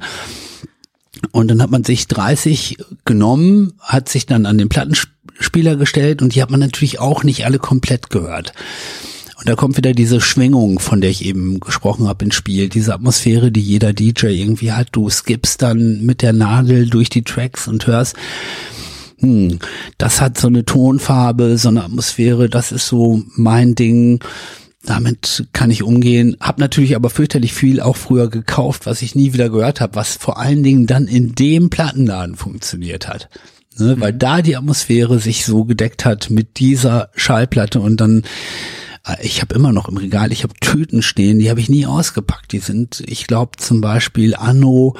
[1.31, 6.35] Und dann hat man sich 30 genommen, hat sich dann an den Plattenspieler gestellt und
[6.35, 8.53] die hat man natürlich auch nicht alle komplett gehört.
[9.43, 12.69] Und da kommt wieder diese Schwingung, von der ich eben gesprochen habe, ins Spiel.
[12.69, 14.87] Diese Atmosphäre, die jeder DJ irgendwie hat.
[14.93, 18.15] Du skippst dann mit der Nadel durch die Tracks und hörst,
[19.19, 19.59] hm,
[19.97, 24.23] das hat so eine Tonfarbe, so eine Atmosphäre, das ist so mein Ding
[24.85, 26.35] damit kann ich umgehen.
[26.39, 30.17] Hab natürlich aber fürchterlich viel auch früher gekauft, was ich nie wieder gehört habe, was
[30.17, 33.29] vor allen Dingen dann in dem Plattenladen funktioniert hat.
[33.77, 34.01] Ne, mhm.
[34.01, 38.23] Weil da die Atmosphäre sich so gedeckt hat mit dieser Schallplatte und dann
[39.21, 42.51] ich habe immer noch im Regal, ich habe Tüten stehen, die habe ich nie ausgepackt.
[42.53, 44.95] Die sind, ich glaube zum Beispiel Anno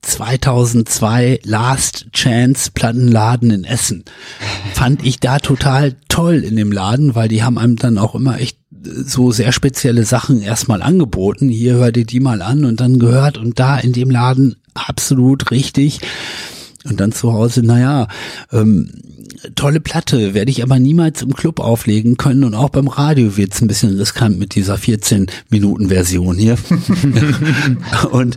[0.00, 4.04] 2002 Last Chance Plattenladen in Essen.
[4.72, 8.38] Fand ich da total toll in dem Laden, weil die haben einem dann auch immer
[8.40, 11.48] echt so sehr spezielle Sachen erstmal angeboten.
[11.48, 15.50] Hier hör dir die mal an und dann gehört und da in dem Laden absolut
[15.50, 16.00] richtig.
[16.84, 18.06] Und dann zu Hause, naja,
[18.52, 18.90] ähm,
[19.54, 23.60] tolle Platte, werde ich aber niemals im Club auflegen können und auch beim Radio wird's
[23.60, 26.58] ein bisschen riskant mit dieser 14-Minuten-Version hier.
[28.10, 28.36] und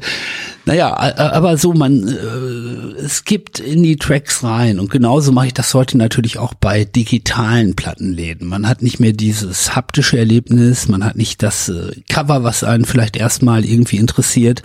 [0.66, 5.54] naja, aber so, man, äh, es gibt in die Tracks rein und genauso mache ich
[5.54, 8.48] das heute natürlich auch bei digitalen Plattenläden.
[8.48, 12.86] Man hat nicht mehr dieses haptische Erlebnis, man hat nicht das äh, Cover, was einen
[12.86, 14.62] vielleicht erstmal irgendwie interessiert,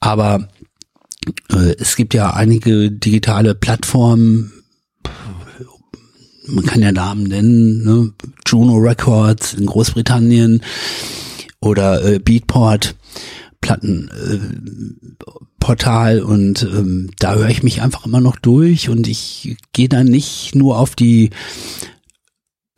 [0.00, 0.48] aber
[1.50, 4.52] äh, es gibt ja einige digitale Plattformen,
[6.46, 8.12] man kann ja Namen nennen, ne?
[8.46, 10.62] Juno Records in Großbritannien
[11.60, 12.94] oder äh, Beatport
[13.60, 19.88] Plattenportal äh, und ähm, da höre ich mich einfach immer noch durch und ich gehe
[19.88, 21.30] dann nicht nur auf die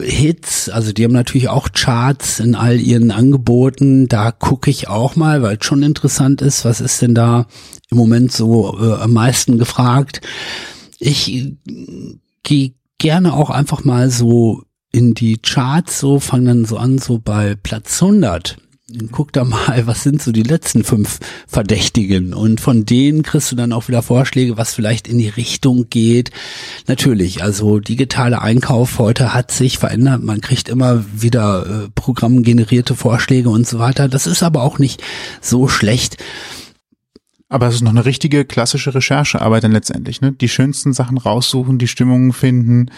[0.01, 4.09] Hits, also die haben natürlich auch Charts in all ihren Angeboten.
[4.09, 7.47] Da gucke ich auch mal, weil es schon interessant ist, was ist denn da
[7.91, 10.21] im Moment so äh, am meisten gefragt.
[10.99, 11.57] Ich äh,
[12.43, 12.75] gehe
[13.07, 17.55] gerne auch einfach mal so in die Charts, so fangen dann so an, so bei
[17.55, 18.57] Platz 100
[19.13, 23.57] guck da mal, was sind so die letzten fünf Verdächtigen und von denen kriegst du
[23.57, 26.31] dann auch wieder Vorschläge, was vielleicht in die Richtung geht.
[26.89, 33.51] Natürlich, also digitale Einkauf heute hat sich verändert, man kriegt immer wieder äh, programmgenerierte Vorschläge
[33.51, 34.09] und so weiter.
[34.09, 35.03] Das ist aber auch nicht
[35.41, 36.17] so schlecht.
[37.49, 40.33] Aber es ist noch eine richtige klassische Recherchearbeit dann letztendlich, ne?
[40.33, 42.91] Die schönsten Sachen raussuchen, die Stimmungen finden,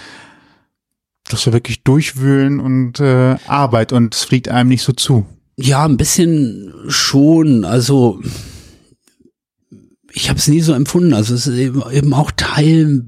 [1.28, 5.26] das wir wirklich durchwühlen und äh, Arbeit und es fliegt einem nicht so zu.
[5.56, 7.64] Ja, ein bisschen schon.
[7.64, 8.22] Also
[10.12, 11.12] ich habe es nie so empfunden.
[11.12, 13.04] Also es ist eben, eben auch Teil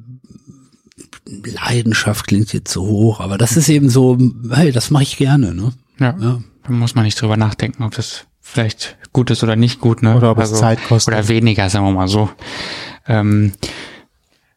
[1.27, 4.19] Leidenschaft klingt jetzt so hoch, aber das ist eben so,
[4.51, 5.55] hey, das mache ich gerne.
[5.55, 5.73] Ne?
[5.99, 6.43] Ja, ja.
[6.65, 10.17] Da muss man nicht drüber nachdenken, ob das vielleicht gut ist oder nicht gut, ne?
[10.17, 11.15] Oder ob also, es Zeit kostet.
[11.15, 12.31] Oder weniger, sagen wir mal so.
[13.07, 13.53] Ähm,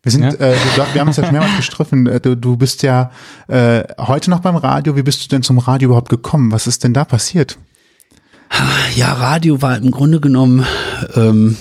[0.02, 0.32] wir sind, ja?
[0.32, 0.56] äh,
[0.94, 2.08] wir haben uns ja mehrmals gestriffen.
[2.08, 3.12] Äh, du, du bist ja
[3.48, 4.96] äh, heute noch beim Radio.
[4.96, 6.52] Wie bist du denn zum Radio überhaupt gekommen?
[6.52, 7.58] Was ist denn da passiert?
[8.96, 10.66] Ja, Radio war im Grunde genommen
[11.16, 11.58] ähm,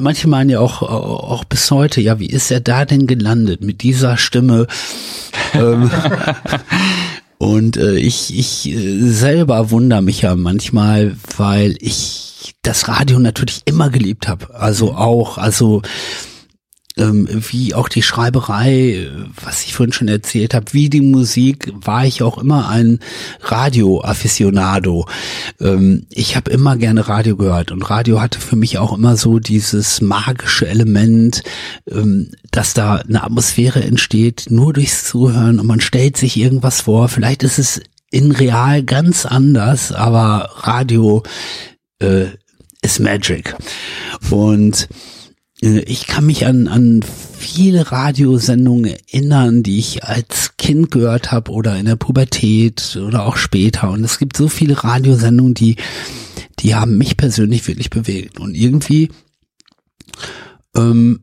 [0.00, 3.82] manche meinen ja auch, auch bis heute, ja, wie ist er da denn gelandet mit
[3.82, 4.66] dieser Stimme?
[5.54, 5.90] ähm,
[7.38, 13.62] und äh, ich, ich äh, selber wundere mich ja manchmal, weil ich das Radio natürlich
[13.64, 14.54] immer geliebt habe.
[14.54, 15.82] Also auch, also
[16.98, 19.08] ähm, wie auch die Schreiberei,
[19.42, 23.00] was ich vorhin schon erzählt habe, wie die Musik, war ich auch immer ein
[23.40, 25.06] Radio-Afficionado.
[25.60, 29.38] Ähm, ich habe immer gerne Radio gehört und Radio hatte für mich auch immer so
[29.38, 31.42] dieses magische Element,
[31.90, 37.08] ähm, dass da eine Atmosphäre entsteht, nur durchs Zuhören und man stellt sich irgendwas vor.
[37.08, 37.80] Vielleicht ist es
[38.10, 41.22] in real ganz anders, aber Radio
[42.00, 42.26] äh,
[42.82, 43.54] ist Magic.
[44.30, 44.88] Und
[45.60, 51.76] ich kann mich an, an viele Radiosendungen erinnern, die ich als Kind gehört habe oder
[51.76, 53.90] in der Pubertät oder auch später.
[53.90, 55.76] Und es gibt so viele Radiosendungen, die
[56.60, 58.40] die haben mich persönlich wirklich bewegt.
[58.40, 59.10] Und irgendwie
[60.76, 61.20] ähm,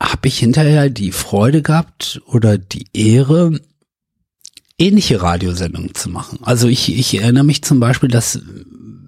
[0.00, 3.60] habe ich hinterher die Freude gehabt oder die Ehre,
[4.78, 6.38] ähnliche Radiosendungen zu machen.
[6.42, 8.40] Also ich, ich erinnere mich zum Beispiel, dass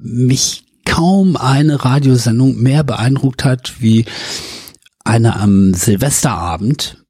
[0.02, 4.04] mich kaum eine Radiosendung mehr beeindruckt hat wie
[5.04, 7.04] eine am Silvesterabend.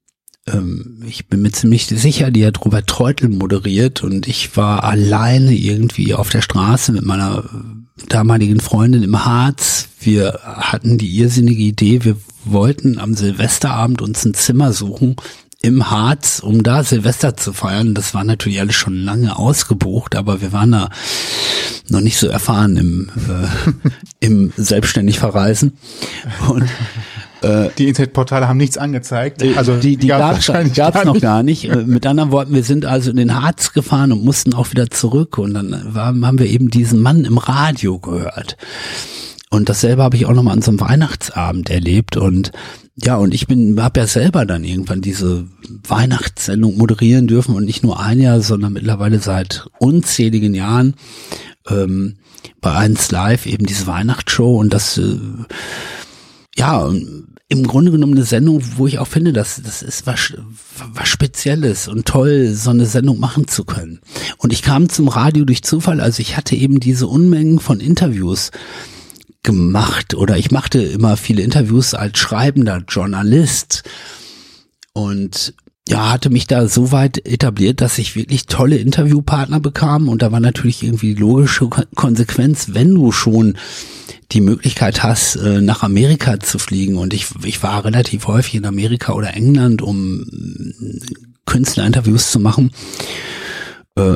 [0.47, 5.53] Ähm, ich bin mir ziemlich sicher, die hat Robert Treutel moderiert und ich war alleine
[5.53, 7.43] irgendwie auf der Straße mit meiner
[8.09, 9.89] damaligen Freundin im Harz.
[9.99, 15.15] Wir hatten die irrsinnige Idee, wir wollten am Silvesterabend uns ein Zimmer suchen
[15.63, 17.95] im Harz, um da Silvester zu feiern.
[17.95, 20.89] Das war natürlich alles schon lange ausgebucht, aber wir waren da
[21.89, 23.69] noch nicht so erfahren im, äh,
[24.19, 25.77] im selbstständig verreisen.
[26.49, 26.63] Und
[27.41, 29.41] äh, die Internetportale haben nichts angezeigt.
[29.55, 31.69] Also die, die gab es gab's noch gar nicht.
[31.69, 34.89] Äh, mit anderen Worten, wir sind also in den Harz gefahren und mussten auch wieder
[34.89, 35.37] zurück.
[35.37, 38.57] Und dann war, haben wir eben diesen Mann im Radio gehört.
[39.53, 42.17] Und dasselbe habe ich auch noch mal an so einem Weihnachtsabend erlebt.
[42.17, 42.51] Und
[42.95, 45.45] ja, und ich bin, habe ja selber dann irgendwann diese
[45.87, 50.95] Weihnachtssendung moderieren dürfen und nicht nur ein Jahr, sondern mittlerweile seit unzähligen Jahren
[51.69, 52.15] ähm,
[52.61, 55.19] bei 1 Live eben diese Weihnachtsshow und das äh,
[56.57, 56.91] ja
[57.47, 60.33] im Grunde genommen eine Sendung, wo ich auch finde, dass das ist was,
[60.95, 63.99] was Spezielles und toll, so eine Sendung machen zu können.
[64.39, 68.49] Und ich kam zum Radio durch Zufall, also ich hatte eben diese Unmengen von Interviews
[69.43, 73.83] gemacht oder ich machte immer viele Interviews als schreibender Journalist.
[74.93, 75.53] Und
[75.87, 80.07] ja, hatte mich da so weit etabliert, dass ich wirklich tolle Interviewpartner bekam.
[80.07, 83.57] Und da war natürlich irgendwie logische Konsequenz, wenn du schon
[84.31, 86.97] die Möglichkeit hast, äh, nach Amerika zu fliegen.
[86.97, 90.99] Und ich, ich war relativ häufig in Amerika oder England, um äh,
[91.45, 92.71] Künstlerinterviews zu machen,
[93.95, 94.15] äh,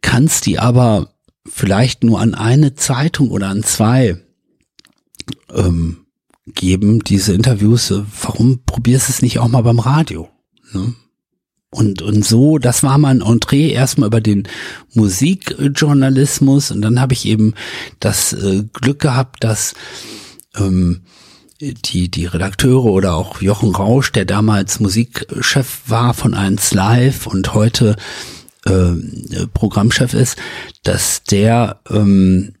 [0.00, 1.14] kannst die aber
[1.46, 4.16] vielleicht nur an eine Zeitung oder an zwei
[5.54, 6.06] ähm,
[6.46, 7.90] geben, diese Interviews.
[7.90, 10.28] Äh, warum probierst du es nicht auch mal beim Radio?
[10.72, 10.94] Ne?
[11.72, 14.48] Und, und so, das war mein Entree erstmal über den
[14.94, 17.54] Musikjournalismus und dann habe ich eben
[18.00, 19.74] das äh, Glück gehabt, dass
[20.56, 21.02] ähm,
[21.60, 27.54] die, die Redakteure oder auch Jochen Rausch, der damals Musikchef war von 1 Live und
[27.54, 27.96] heute
[28.64, 28.92] äh,
[29.54, 30.38] Programmchef ist,
[30.82, 32.54] dass der ähm,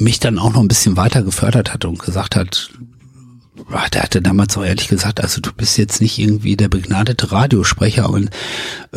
[0.00, 2.70] mich dann auch noch ein bisschen weiter gefördert hat und gesagt hat,
[3.70, 7.30] ah, der hatte damals auch ehrlich gesagt, also du bist jetzt nicht irgendwie der begnadete
[7.30, 8.30] Radiosprecher und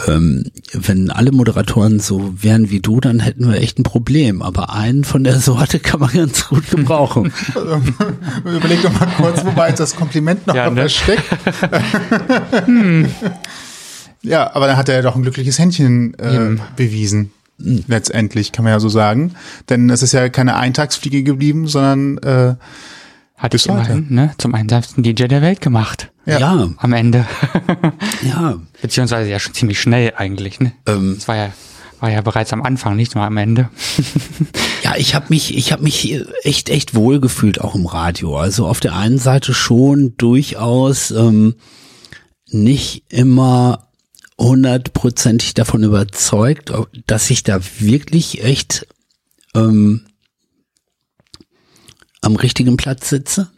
[0.08, 4.42] ähm, wenn alle Moderatoren so wären wie du, dann hätten wir echt ein Problem.
[4.42, 7.34] Aber einen von der Sorte kann man ganz gut gebrauchen.
[8.46, 10.82] Überleg doch mal kurz, wobei das Kompliment noch ja, ne?
[10.82, 11.24] versteckt.
[12.66, 13.08] hm.
[14.22, 17.32] Ja, aber dann hat er doch ein glückliches Händchen äh, bewiesen.
[17.58, 19.36] Letztendlich kann man ja so sagen.
[19.70, 22.56] Denn es ist ja keine Eintagsfliege geblieben, sondern äh,
[23.38, 26.12] hat es immerhin ne, zum einsamsten DJ der Welt gemacht.
[26.26, 26.40] Ja.
[26.40, 26.70] ja.
[26.78, 27.26] Am Ende.
[28.24, 28.56] ja.
[28.82, 30.60] Beziehungsweise ja schon ziemlich schnell eigentlich.
[30.60, 30.74] Ne?
[30.88, 31.16] Ähm.
[31.16, 31.50] Das war ja
[32.04, 33.70] war ja bereits am Anfang, nicht nur am Ende.
[34.84, 38.36] ja, ich habe mich, ich habe mich echt, echt wohl gefühlt auch im Radio.
[38.38, 41.56] Also auf der einen Seite schon durchaus ähm,
[42.50, 43.88] nicht immer
[44.38, 46.72] hundertprozentig davon überzeugt,
[47.08, 48.88] dass ich da wirklich echt
[49.56, 50.06] ähm,
[52.22, 53.50] am richtigen Platz sitze.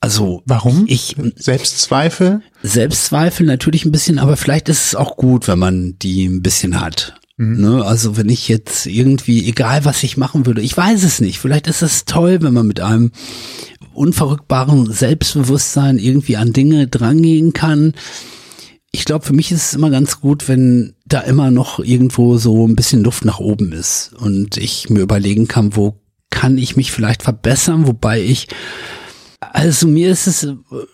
[0.00, 0.84] Also warum?
[0.86, 2.42] Ich Selbstzweifel.
[2.62, 6.80] Selbstzweifel natürlich ein bisschen, aber vielleicht ist es auch gut, wenn man die ein bisschen
[6.80, 7.14] hat.
[7.36, 7.60] Mhm.
[7.60, 7.84] Ne?
[7.84, 11.38] Also wenn ich jetzt irgendwie, egal was ich machen würde, ich weiß es nicht.
[11.38, 13.12] Vielleicht ist es toll, wenn man mit einem
[13.94, 17.94] unverrückbaren Selbstbewusstsein irgendwie an Dinge drangehen kann
[18.94, 22.64] ich glaube, für mich ist es immer ganz gut, wenn da immer noch irgendwo so
[22.64, 26.92] ein bisschen Luft nach oben ist und ich mir überlegen kann, wo kann ich mich
[26.92, 28.46] vielleicht verbessern, wobei ich
[29.52, 30.48] also mir ist es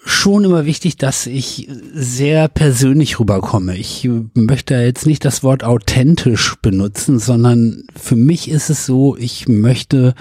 [0.04, 3.76] schon immer wichtig, dass ich sehr persönlich rüberkomme.
[3.76, 9.46] Ich möchte jetzt nicht das Wort authentisch benutzen, sondern für mich ist es so, ich
[9.46, 10.14] möchte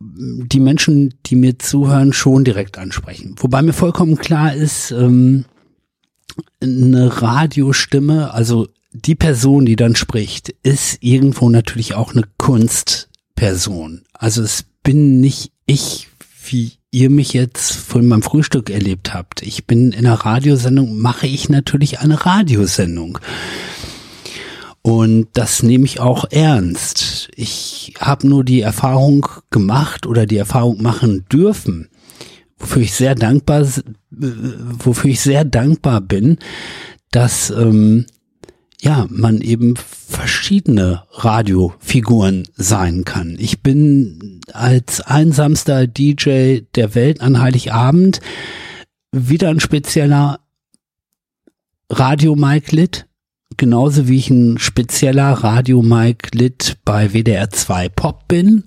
[0.00, 3.36] die Menschen, die mir zuhören, schon direkt ansprechen.
[3.38, 5.44] Wobei mir vollkommen klar ist, ähm,
[6.60, 14.02] eine Radiostimme, also die Person, die dann spricht, ist irgendwo natürlich auch eine Kunstperson.
[14.12, 16.08] Also es bin nicht ich,
[16.48, 19.42] wie ihr mich jetzt von meinem Frühstück erlebt habt.
[19.42, 23.18] Ich bin in einer Radiosendung, mache ich natürlich eine Radiosendung.
[24.80, 27.28] Und das nehme ich auch ernst.
[27.34, 31.88] Ich habe nur die Erfahrung gemacht oder die Erfahrung machen dürfen,
[32.58, 33.66] wofür ich sehr dankbar,
[34.10, 36.38] wofür ich sehr dankbar bin,
[37.10, 38.06] dass ähm,
[38.80, 43.36] ja, man eben verschiedene Radiofiguren sein kann.
[43.38, 48.20] Ich bin als einsamster DJ der Welt an Heiligabend
[49.12, 50.40] wieder ein spezieller
[51.90, 53.06] Radio Mike Lit,
[53.56, 58.64] genauso wie ich ein spezieller Radio Mike Lit bei WDR 2 Pop bin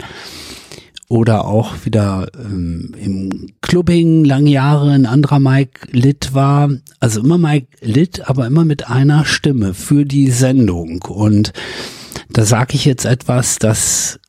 [1.10, 6.70] oder auch wieder ähm, im Clubbing lange Jahre ein anderer Mike Litt war.
[7.00, 11.02] Also immer Mike Litt, aber immer mit einer Stimme für die Sendung.
[11.02, 11.52] Und
[12.30, 14.20] da sage ich jetzt etwas, das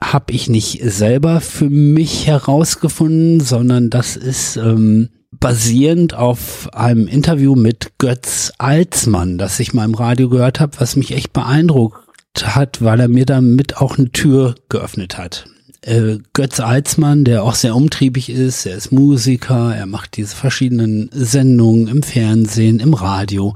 [0.00, 7.56] habe ich nicht selber für mich herausgefunden, sondern das ist ähm, basierend auf einem Interview
[7.56, 11.96] mit Götz Alsmann, das ich mal im Radio gehört habe, was mich echt beeindruckt
[12.40, 15.46] hat, weil er mir damit auch eine Tür geöffnet hat
[15.82, 21.10] äh, Götz Alsmann, der auch sehr umtriebig ist, er ist Musiker, er macht diese verschiedenen
[21.12, 23.54] Sendungen im Fernsehen, im Radio.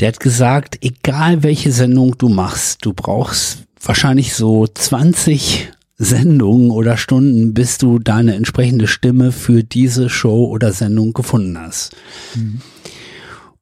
[0.00, 6.96] Der hat gesagt, egal welche Sendung du machst, du brauchst wahrscheinlich so 20 Sendungen oder
[6.96, 11.94] Stunden, bis du deine entsprechende Stimme für diese Show oder Sendung gefunden hast.
[12.34, 12.60] Mhm.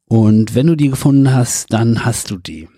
[0.07, 2.69] Und wenn du die gefunden hast, dann hast du die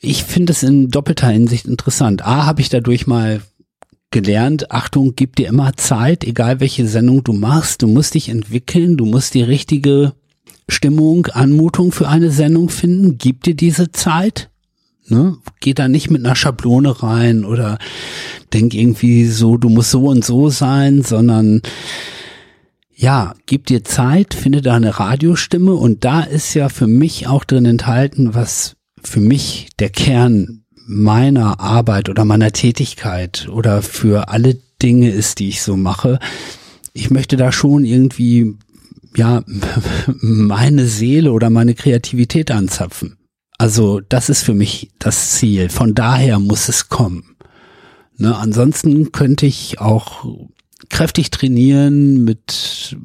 [0.00, 2.24] ich finde es in doppelter Hinsicht interessant.
[2.24, 3.40] A, habe ich dadurch mal
[4.10, 8.96] gelernt, Achtung, gib dir immer Zeit, egal welche Sendung du machst, du musst dich entwickeln,
[8.96, 10.14] du musst die richtige
[10.68, 14.50] Stimmung, Anmutung für eine Sendung finden, gib dir diese Zeit.
[15.08, 15.36] Ne?
[15.60, 17.78] Geh da nicht mit einer Schablone rein oder
[18.52, 21.62] denk irgendwie so, du musst so und so sein, sondern
[22.94, 27.44] ja, gib dir Zeit, finde da eine Radiostimme und da ist ja für mich auch
[27.44, 34.58] drin enthalten, was für mich der Kern meiner Arbeit oder meiner Tätigkeit oder für alle
[34.82, 36.18] Dinge ist, die ich so mache.
[36.94, 38.54] Ich möchte da schon irgendwie,
[39.16, 39.42] ja,
[40.20, 43.18] meine Seele oder meine Kreativität anzapfen.
[43.58, 45.68] Also das ist für mich das Ziel.
[45.68, 47.36] Von daher muss es kommen.
[48.16, 50.24] Ne, ansonsten könnte ich auch
[50.88, 52.96] kräftig trainieren mit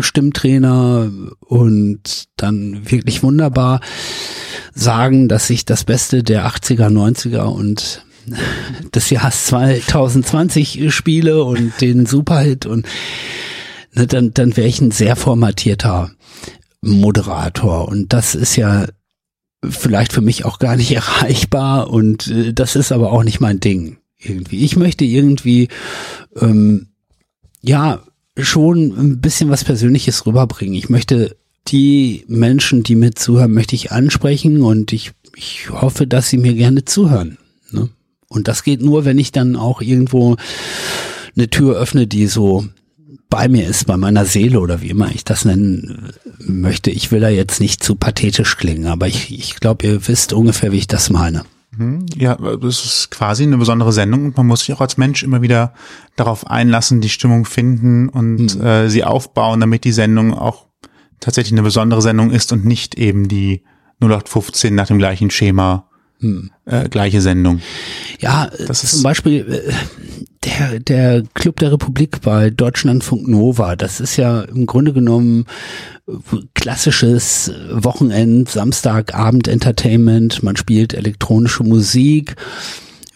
[0.00, 3.80] Stimmtrainer und dann wirklich wunderbar
[4.74, 8.04] sagen, dass ich das Beste der 80er, 90er und
[8.94, 12.86] des Jahres 2020 spiele und den Superhit und
[13.94, 16.10] ne, dann, dann wäre ich ein sehr formatierter
[16.82, 17.88] Moderator.
[17.88, 18.86] Und das ist ja
[19.68, 23.60] vielleicht für mich auch gar nicht erreichbar und äh, das ist aber auch nicht mein
[23.60, 24.64] Ding irgendwie.
[24.64, 25.68] Ich möchte irgendwie
[26.40, 26.88] ähm,
[27.62, 28.02] ja
[28.38, 30.74] schon ein bisschen was Persönliches rüberbringen.
[30.74, 31.36] Ich möchte
[31.68, 36.54] die Menschen, die mir zuhören, möchte ich ansprechen und ich, ich hoffe, dass sie mir
[36.54, 37.38] gerne zuhören.
[37.70, 37.88] Ne?
[38.28, 40.36] Und das geht nur, wenn ich dann auch irgendwo
[41.36, 42.66] eine Tür öffne, die so
[43.28, 46.90] bei mir ist, bei meiner Seele oder wie immer ich das nennen möchte.
[46.90, 50.72] Ich will da jetzt nicht zu pathetisch klingen, aber ich, ich glaube, ihr wisst ungefähr,
[50.72, 51.44] wie ich das meine.
[51.80, 52.06] Mhm.
[52.14, 55.40] Ja, das ist quasi eine besondere Sendung und man muss sich auch als Mensch immer
[55.40, 55.72] wieder
[56.16, 58.62] darauf einlassen, die Stimmung finden und mhm.
[58.62, 60.66] äh, sie aufbauen, damit die Sendung auch
[61.20, 63.62] tatsächlich eine besondere Sendung ist und nicht eben die
[64.00, 65.89] 0815 nach dem gleichen Schema
[66.20, 66.50] hm.
[66.66, 67.60] äh, gleiche Sendung.
[68.20, 69.72] Ja, das ist zum Beispiel äh,
[70.44, 75.46] der, der Club der Republik bei Deutschlandfunk Nova, das ist ja im Grunde genommen
[76.06, 76.12] äh,
[76.54, 82.36] klassisches Wochenend, Samstagabend Entertainment, man spielt elektronische Musik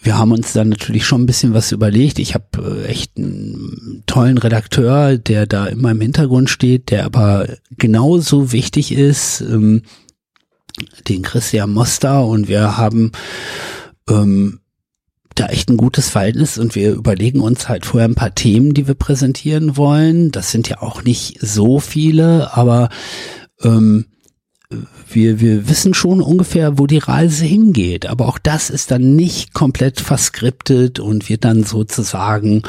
[0.05, 2.19] wir haben uns dann natürlich schon ein bisschen was überlegt.
[2.19, 7.47] Ich habe äh, echt einen tollen Redakteur, der da immer im Hintergrund steht, der aber
[7.71, 9.81] genauso wichtig ist, ähm,
[11.07, 13.11] den Christian Moster und wir haben
[14.09, 14.59] ähm,
[15.35, 18.87] da echt ein gutes Verhältnis und wir überlegen uns halt vorher ein paar Themen, die
[18.87, 20.31] wir präsentieren wollen.
[20.31, 22.89] Das sind ja auch nicht so viele, aber
[23.61, 24.05] ähm,
[25.09, 28.05] wir, wir wissen schon ungefähr, wo die Reise hingeht.
[28.05, 32.63] Aber auch das ist dann nicht komplett verskriptet und wird dann sozusagen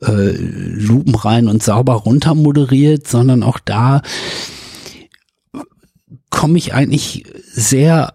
[0.00, 4.02] äh, lupenrein und sauber runter moderiert, sondern auch da
[6.30, 8.14] komme ich eigentlich sehr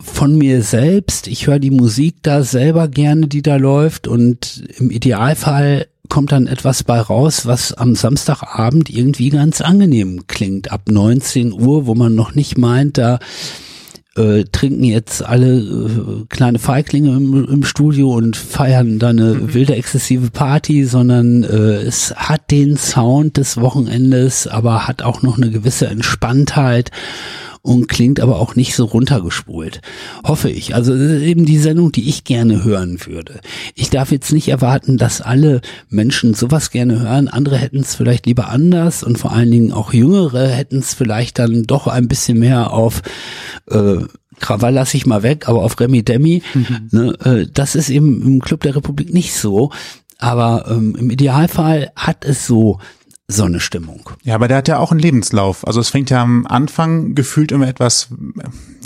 [0.00, 1.28] von mir selbst.
[1.28, 6.46] Ich höre die Musik da selber gerne, die da läuft und im Idealfall kommt dann
[6.46, 10.72] etwas bei raus, was am Samstagabend irgendwie ganz angenehm klingt.
[10.72, 13.18] Ab 19 Uhr, wo man noch nicht meint, da
[14.16, 19.54] äh, trinken jetzt alle äh, kleine Feiglinge im, im, Studio und feiern da eine mhm.
[19.54, 25.38] wilde, exzessive Party, sondern äh, es hat den Sound des Wochenendes, aber hat auch noch
[25.38, 26.90] eine gewisse Entspanntheit
[27.62, 29.80] und klingt aber auch nicht so runtergespult.
[30.24, 30.74] Hoffe ich.
[30.74, 33.40] Also das ist eben die Sendung, die ich gerne hören würde.
[33.74, 37.28] Ich darf jetzt nicht erwarten, dass alle Menschen sowas gerne hören.
[37.28, 41.38] Andere hätten es vielleicht lieber anders und vor allen Dingen auch Jüngere hätten es vielleicht
[41.38, 43.02] dann doch ein bisschen mehr auf
[43.70, 43.98] äh,
[44.40, 46.88] Krawall lasse ich mal weg, aber auf Remi Demi, mhm.
[46.90, 49.70] ne, äh, das ist eben im Club der Republik nicht so.
[50.18, 52.78] Aber ähm, im Idealfall hat es so
[53.28, 54.10] so eine Stimmung.
[54.24, 55.66] Ja, aber der hat ja auch einen Lebenslauf.
[55.66, 58.08] Also es fängt ja am Anfang gefühlt immer etwas,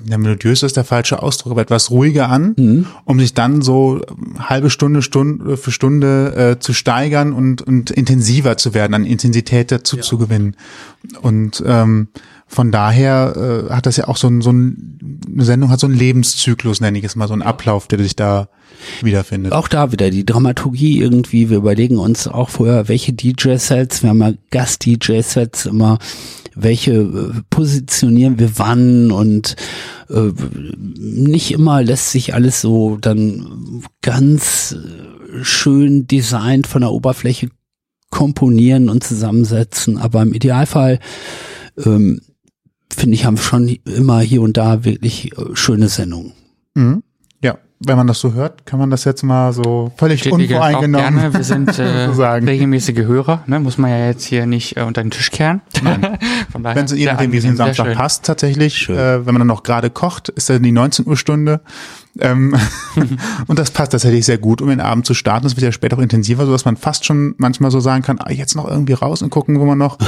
[0.04, 2.86] der melodiös ist der falsche Ausdruck, aber etwas ruhiger an, mhm.
[3.04, 4.02] um sich dann so
[4.38, 9.72] halbe Stunde, Stunde für Stunde äh, zu steigern und, und intensiver zu werden, an Intensität
[9.72, 10.02] dazu ja.
[10.02, 10.56] zu gewinnen.
[11.22, 12.08] Und ähm,
[12.46, 15.86] von daher äh, hat das ja auch so ein, so ein, eine Sendung hat so
[15.86, 18.48] einen Lebenszyklus, nenne ich es mal, so einen Ablauf, der sich da
[19.02, 19.52] wiederfindet.
[19.52, 21.50] Auch da wieder die Dramaturgie irgendwie.
[21.50, 25.98] Wir überlegen uns auch vorher, welche DJ-Sets, wir haben ja Gast-DJ-Sets immer,
[26.54, 29.56] welche äh, positionieren wir wann und
[30.08, 30.30] äh,
[30.98, 37.50] nicht immer lässt sich alles so dann ganz äh, schön designt von der Oberfläche
[38.10, 41.00] komponieren und zusammensetzen, aber im Idealfall
[41.84, 42.20] ähm,
[42.96, 46.32] finde ich, haben schon immer hier und da wirklich äh, schöne Sendungen.
[46.74, 47.02] Mhm.
[47.78, 51.34] Wenn man das so hört, kann man das jetzt mal so völlig Steht unvoreingenommen gerne.
[51.34, 53.60] Wir sind äh, regelmäßige Hörer, ne?
[53.60, 55.60] muss man ja jetzt hier nicht äh, unter den Tisch kehren.
[56.54, 59.62] wenn es je nachdem, wie es den Samstag passt, tatsächlich, äh, wenn man dann noch
[59.62, 61.60] gerade kocht, ist dann die 19 Uhr Stunde.
[62.18, 62.56] Ähm,
[63.46, 65.44] und das passt tatsächlich sehr gut, um den Abend zu starten.
[65.44, 68.18] Das wird ja später auch intensiver, so dass man fast schon manchmal so sagen kann,
[68.20, 69.98] ah, jetzt noch irgendwie raus und gucken, wo man noch,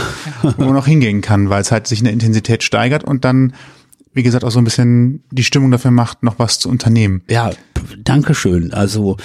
[0.57, 3.53] wo man noch hingehen kann, weil es halt sich in der Intensität steigert und dann
[4.19, 7.23] wie gesagt, auch so ein bisschen die Stimmung dafür macht, noch was zu unternehmen.
[7.31, 7.53] Ja,
[8.03, 8.75] danke schön.
[8.75, 9.17] Also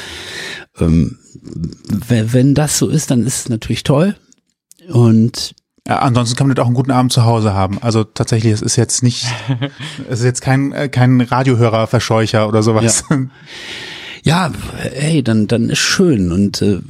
[0.79, 1.17] ähm,
[2.07, 4.15] wenn das so ist, dann ist es natürlich toll.
[4.87, 5.55] Und
[5.87, 7.79] ja, ansonsten kann man auch einen guten Abend zu Hause haben.
[7.81, 9.25] Also tatsächlich, es ist jetzt nicht,
[10.09, 13.03] es ist jetzt kein, äh, kein Radiohörerverscheucher oder sowas.
[13.09, 13.17] Ja.
[14.21, 14.51] ja,
[14.93, 16.81] hey, dann, dann ist schön und äh,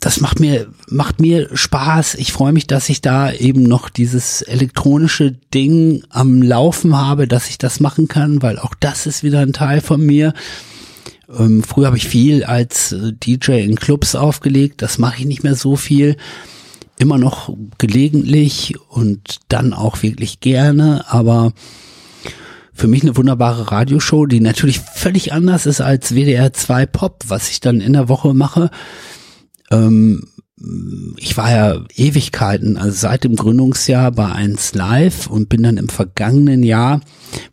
[0.00, 2.14] das macht mir, macht mir Spaß.
[2.14, 7.50] Ich freue mich, dass ich da eben noch dieses elektronische Ding am Laufen habe, dass
[7.50, 10.32] ich das machen kann, weil auch das ist wieder ein Teil von mir.
[11.38, 15.44] Ähm, früher habe ich viel als äh, DJ in Clubs aufgelegt, das mache ich nicht
[15.44, 16.16] mehr so viel.
[16.98, 21.52] Immer noch gelegentlich und dann auch wirklich gerne, aber
[22.74, 27.50] für mich eine wunderbare Radioshow, die natürlich völlig anders ist als WDR 2 Pop, was
[27.50, 28.70] ich dann in der Woche mache.
[29.70, 30.26] Ähm,
[31.16, 35.88] ich war ja Ewigkeiten, also seit dem Gründungsjahr bei 1 Live und bin dann im
[35.88, 37.00] vergangenen Jahr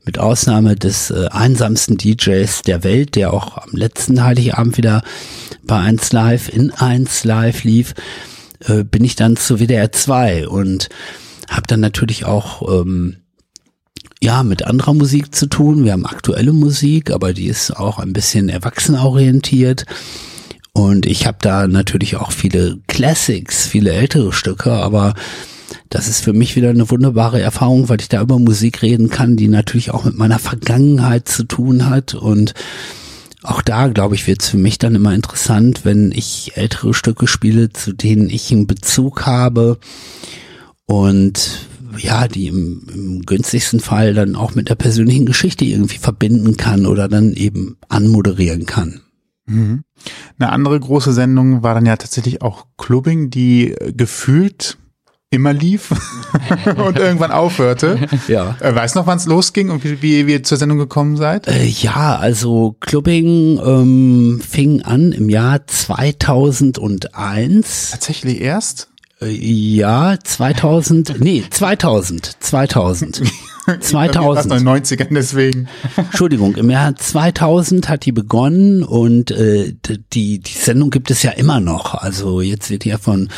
[0.03, 5.03] mit Ausnahme des äh, einsamsten DJs der Welt, der auch am letzten Heiligabend wieder
[5.63, 7.93] bei 1 Live in 1 Live lief,
[8.65, 10.89] äh, bin ich dann zu WDR 2 und
[11.49, 13.18] habe dann natürlich auch ähm,
[14.22, 15.86] ja mit anderer Musik zu tun.
[15.86, 19.86] Wir haben aktuelle Musik, aber die ist auch ein bisschen erwachsenorientiert.
[20.78, 25.16] Und ich habe da natürlich auch viele Classics, viele ältere Stücke, aber
[25.90, 29.38] das ist für mich wieder eine wunderbare Erfahrung, weil ich da über Musik reden kann,
[29.38, 32.14] die natürlich auch mit meiner Vergangenheit zu tun hat.
[32.14, 32.54] Und
[33.42, 37.26] auch da, glaube ich, wird es für mich dann immer interessant, wenn ich ältere Stücke
[37.26, 39.80] spiele, zu denen ich einen Bezug habe
[40.86, 41.66] und
[41.98, 46.86] ja, die im, im günstigsten Fall dann auch mit der persönlichen Geschichte irgendwie verbinden kann
[46.86, 49.02] oder dann eben anmoderieren kann.
[49.48, 49.84] Mhm.
[50.39, 54.78] Eine andere große Sendung war dann ja tatsächlich auch Clubbing, die äh, gefühlt
[55.30, 55.91] immer lief
[56.78, 58.00] und irgendwann aufhörte.
[58.28, 58.58] Ja.
[58.60, 61.48] Äh, weiß noch, wann es losging und wie, wie ihr zur Sendung gekommen seid?
[61.48, 67.91] Äh, ja, also Clubbing ähm, fing an im Jahr 2001.
[67.91, 68.89] Tatsächlich erst?
[69.22, 73.24] Äh, ja, 2000, nee, 2000, 2000.
[73.80, 74.18] 2000.
[74.18, 75.68] Aus den 90ern deswegen.
[75.97, 79.74] Entschuldigung, im Jahr 2000 hat die begonnen und äh,
[80.13, 81.95] die, die Sendung gibt es ja immer noch.
[81.95, 83.30] Also jetzt wird ja von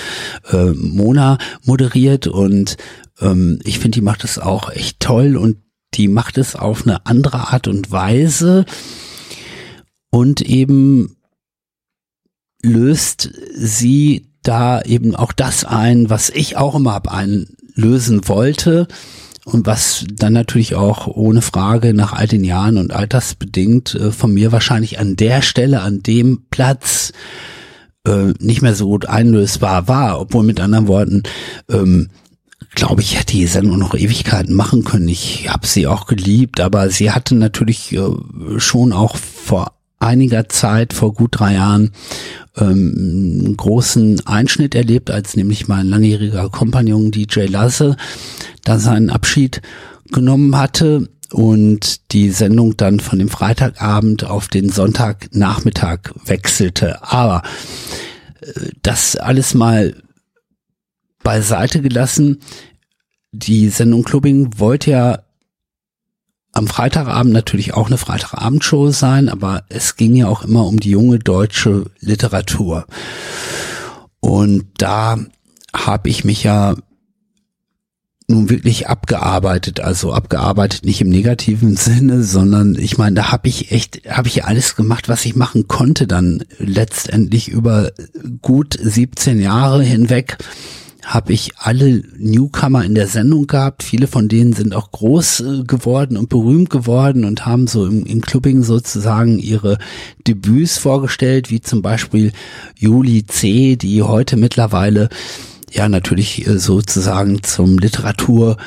[0.51, 2.77] äh, Mona moderiert und
[3.21, 5.57] ähm, ich finde, die macht es auch echt toll und
[5.95, 8.65] die macht es auf eine andere Art und Weise
[10.11, 11.15] und eben
[12.61, 18.88] löst sie da eben auch das ein, was ich auch immer ab einlösen wollte
[19.46, 24.34] und was dann natürlich auch ohne Frage nach all den Jahren und altersbedingt äh, von
[24.34, 27.12] mir wahrscheinlich an der Stelle, an dem Platz
[28.08, 31.24] äh, nicht mehr so gut einlösbar war, obwohl mit anderen Worten,
[31.70, 32.10] ähm,
[32.76, 35.08] glaube ich, hätte die Sendung noch Ewigkeiten machen können.
[35.08, 38.10] Ich habe sie auch geliebt, aber sie hatte natürlich äh,
[38.58, 41.91] schon auch vor einiger Zeit, vor gut drei Jahren,
[42.58, 47.97] ähm, einen großen Einschnitt erlebt, als nämlich mein langjähriger Kompagnon DJ Lasse
[48.64, 49.62] da seinen Abschied
[50.12, 57.04] genommen hatte und die Sendung dann von dem Freitagabend auf den Sonntagnachmittag wechselte.
[57.04, 57.43] Aber
[58.41, 59.95] äh, das alles mal
[61.24, 62.39] beiseite gelassen.
[63.32, 65.20] Die Sendung Clubbing wollte ja
[66.52, 70.91] am Freitagabend natürlich auch eine Freitagabendshow sein, aber es ging ja auch immer um die
[70.91, 72.86] junge deutsche Literatur.
[74.20, 75.18] Und da
[75.74, 76.76] habe ich mich ja
[78.28, 83.72] nun wirklich abgearbeitet, also abgearbeitet nicht im negativen Sinne, sondern ich meine, da habe ich
[83.72, 87.91] echt, habe ich alles gemacht, was ich machen konnte, dann letztendlich über
[88.41, 90.38] gut 17 Jahre hinweg
[91.06, 93.84] habe ich alle Newcomer in der Sendung gehabt.
[93.84, 98.06] Viele von denen sind auch groß äh, geworden und berühmt geworden und haben so im,
[98.06, 99.78] im Clubbing sozusagen ihre
[100.28, 102.32] Debüts vorgestellt, wie zum Beispiel
[102.76, 105.10] Juli C., die heute mittlerweile
[105.72, 108.58] ja natürlich äh, sozusagen zum Literatur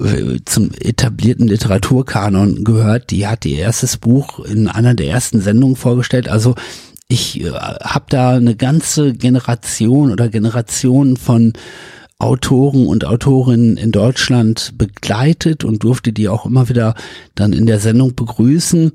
[0.00, 3.10] äh, zum etablierten Literaturkanon gehört.
[3.10, 6.28] Die hat ihr erstes Buch in einer der ersten Sendungen vorgestellt.
[6.28, 6.54] Also
[7.08, 11.52] ich äh, habe da eine ganze Generation oder Generationen von
[12.18, 16.94] Autoren und Autorinnen in Deutschland begleitet und durfte die auch immer wieder
[17.34, 18.92] dann in der Sendung begrüßen.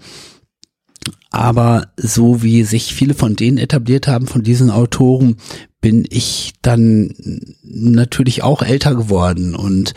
[1.29, 5.37] Aber so wie sich viele von denen etabliert haben, von diesen Autoren,
[5.81, 7.13] bin ich dann
[7.63, 9.93] natürlich auch älter geworden und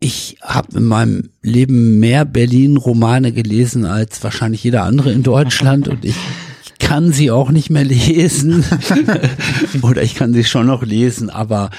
[0.00, 6.04] ich habe in meinem Leben mehr Berlin-Romane gelesen als wahrscheinlich jeder andere in Deutschland und
[6.04, 6.16] ich
[6.78, 8.64] kann sie auch nicht mehr lesen.
[9.82, 11.70] Oder ich kann sie schon noch lesen, aber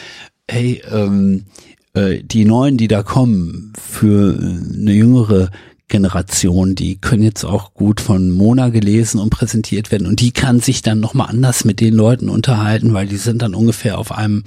[0.50, 1.46] hey, ähm,
[1.94, 5.52] äh, die neuen, die da kommen für eine jüngere
[5.88, 10.60] Generation, die können jetzt auch gut von Mona gelesen und präsentiert werden und die kann
[10.60, 14.44] sich dann nochmal anders mit den Leuten unterhalten, weil die sind dann ungefähr auf einem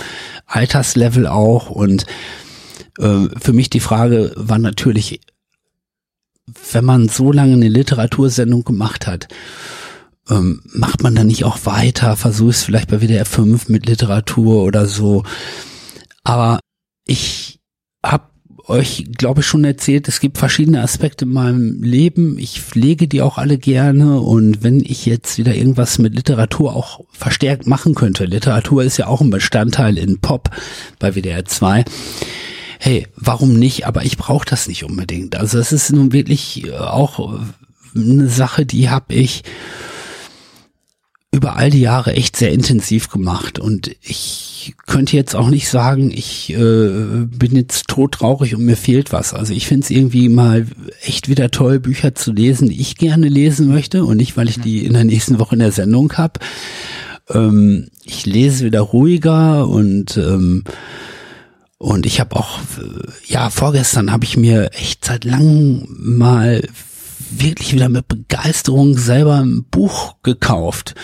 [0.46, 2.06] Alterslevel auch und
[2.98, 5.20] für mich die Frage war natürlich,
[6.72, 9.28] wenn man so lange eine Literatursendung gemacht hat,
[10.30, 14.62] ähm, macht man dann nicht auch weiter, versucht es vielleicht bei WDR 5 mit Literatur
[14.64, 15.24] oder so.
[16.24, 16.60] Aber
[17.06, 17.60] ich
[18.04, 18.24] habe
[18.66, 22.38] euch, glaube ich, schon erzählt, es gibt verschiedene Aspekte in meinem Leben.
[22.38, 27.04] Ich pflege die auch alle gerne und wenn ich jetzt wieder irgendwas mit Literatur auch
[27.10, 30.50] verstärkt machen könnte, Literatur ist ja auch ein Bestandteil in Pop
[30.98, 31.84] bei WDR 2,
[32.78, 33.86] hey, warum nicht?
[33.86, 35.36] Aber ich brauche das nicht unbedingt.
[35.36, 37.38] Also es ist nun wirklich äh, auch äh,
[37.94, 39.42] eine Sache, die habe ich
[41.30, 46.10] über all die Jahre echt sehr intensiv gemacht und ich könnte jetzt auch nicht sagen,
[46.10, 49.34] ich äh, bin jetzt todtraurig und mir fehlt was.
[49.34, 50.66] Also ich finde es irgendwie mal
[51.02, 54.58] echt wieder toll, Bücher zu lesen, die ich gerne lesen möchte und nicht, weil ich
[54.58, 56.40] die in der nächsten Woche in der Sendung habe.
[57.28, 60.64] Ähm, ich lese wieder ruhiger und ähm,
[61.78, 62.58] und ich habe auch,
[63.26, 66.66] ja, vorgestern habe ich mir echt seit langem mal
[67.30, 70.94] wirklich wieder mit Begeisterung selber ein Buch gekauft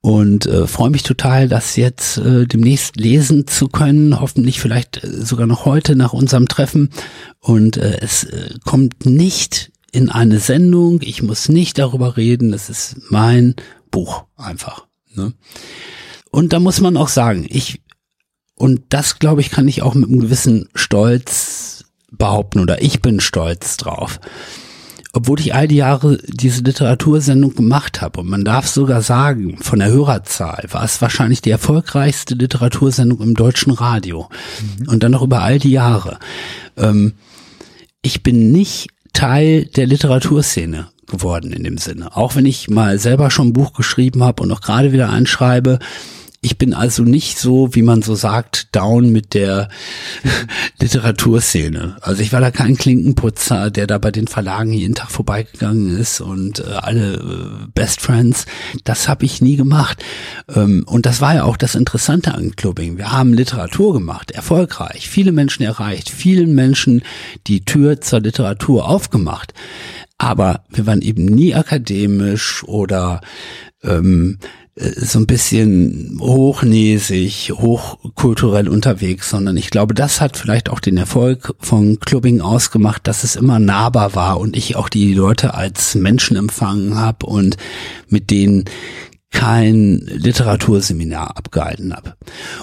[0.00, 5.24] und äh, freue mich total, das jetzt äh, demnächst lesen zu können, hoffentlich vielleicht äh,
[5.24, 6.90] sogar noch heute nach unserem Treffen.
[7.40, 12.68] Und äh, es äh, kommt nicht in eine Sendung, ich muss nicht darüber reden, das
[12.68, 13.54] ist mein
[13.90, 14.86] Buch einfach.
[15.14, 15.32] Ne?
[16.30, 17.80] Und da muss man auch sagen, ich
[18.56, 23.20] und das, glaube ich, kann ich auch mit einem gewissen Stolz behaupten oder ich bin
[23.20, 24.20] stolz drauf.
[25.12, 29.78] Obwohl ich all die Jahre diese Literatursendung gemacht habe und man darf sogar sagen, von
[29.78, 34.28] der Hörerzahl war es wahrscheinlich die erfolgreichste Literatursendung im deutschen Radio.
[34.80, 34.88] Mhm.
[34.88, 36.18] Und dann noch über all die Jahre.
[36.76, 37.14] Ähm,
[38.02, 42.16] ich bin nicht Teil der Literaturszene geworden in dem Sinne.
[42.16, 45.78] Auch wenn ich mal selber schon ein Buch geschrieben habe und auch gerade wieder einschreibe,
[46.44, 49.70] ich bin also nicht so, wie man so sagt, down mit der
[50.78, 51.96] Literaturszene.
[52.02, 56.20] Also ich war da kein Klinkenputzer, der da bei den Verlagen jeden Tag vorbeigegangen ist
[56.20, 58.44] und äh, alle äh, Best Friends.
[58.84, 60.04] Das habe ich nie gemacht.
[60.54, 62.98] Ähm, und das war ja auch das Interessante an Clubbing.
[62.98, 67.02] Wir haben Literatur gemacht, erfolgreich, viele Menschen erreicht, vielen Menschen
[67.46, 69.54] die Tür zur Literatur aufgemacht.
[70.18, 73.22] Aber wir waren eben nie akademisch oder
[73.82, 80.80] ähm, äh, so ein bisschen hochnäsig, hochkulturell unterwegs, sondern ich glaube, das hat vielleicht auch
[80.80, 85.54] den Erfolg von Clubbing ausgemacht, dass es immer nahbar war und ich auch die Leute
[85.54, 87.56] als Menschen empfangen habe und
[88.08, 88.64] mit denen
[89.30, 92.16] kein Literaturseminar abgehalten habe.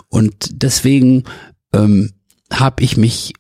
[0.10, 1.24] Und deswegen
[1.74, 2.12] ähm,
[2.52, 3.34] habe ich mich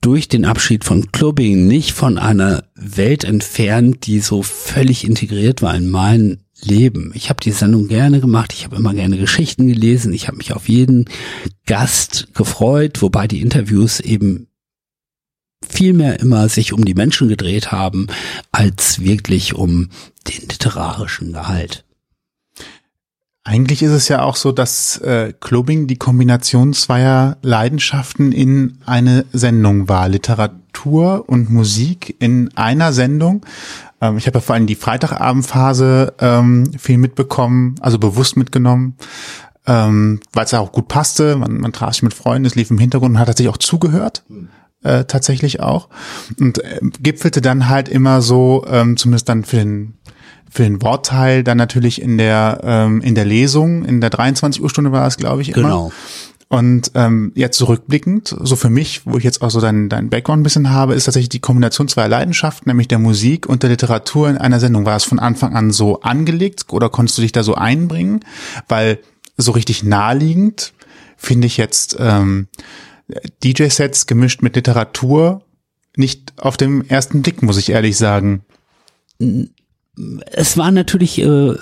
[0.00, 5.74] durch den Abschied von Clubbing nicht von einer Welt entfernt, die so völlig integriert war
[5.74, 7.12] in mein Leben.
[7.14, 10.52] Ich habe die Sendung gerne gemacht, ich habe immer gerne Geschichten gelesen, ich habe mich
[10.52, 11.06] auf jeden
[11.66, 14.48] Gast gefreut, wobei die Interviews eben
[15.68, 18.06] viel mehr immer sich um die Menschen gedreht haben,
[18.52, 19.90] als wirklich um
[20.26, 21.84] den literarischen Gehalt.
[23.44, 29.24] Eigentlich ist es ja auch so, dass äh, Clubbing die Kombination zweier Leidenschaften in eine
[29.32, 30.06] Sendung war.
[30.10, 33.46] Literatur und Musik in einer Sendung.
[34.00, 38.96] Ähm, ich habe ja vor allem die Freitagabendphase ähm, viel mitbekommen, also bewusst mitgenommen,
[39.66, 41.36] ähm, weil es ja auch gut passte.
[41.36, 44.24] Man, man traf sich mit Freunden, es lief im Hintergrund und hat tatsächlich auch zugehört.
[44.84, 45.88] Äh, tatsächlich auch
[46.38, 49.94] und äh, gipfelte dann halt immer so, ähm, zumindest dann für den
[50.48, 54.70] für den Wortteil dann natürlich in der ähm, in der Lesung in der 23 Uhr
[54.70, 55.68] Stunde war es glaube ich immer.
[55.68, 55.92] Genau.
[56.50, 60.40] Und ähm, jetzt zurückblickend, so für mich, wo ich jetzt auch so deinen dein Background
[60.40, 64.30] ein bisschen habe, ist tatsächlich die Kombination zweier Leidenschaften, nämlich der Musik und der Literatur
[64.30, 64.86] in einer Sendung.
[64.86, 68.20] War es von Anfang an so angelegt oder konntest du dich da so einbringen?
[68.66, 68.98] Weil
[69.36, 70.72] so richtig naheliegend
[71.18, 72.48] finde ich jetzt ähm,
[73.44, 75.42] DJ-Sets gemischt mit Literatur
[75.96, 78.42] nicht auf dem ersten Blick, muss ich ehrlich sagen.
[80.30, 81.54] Es war natürlich äh,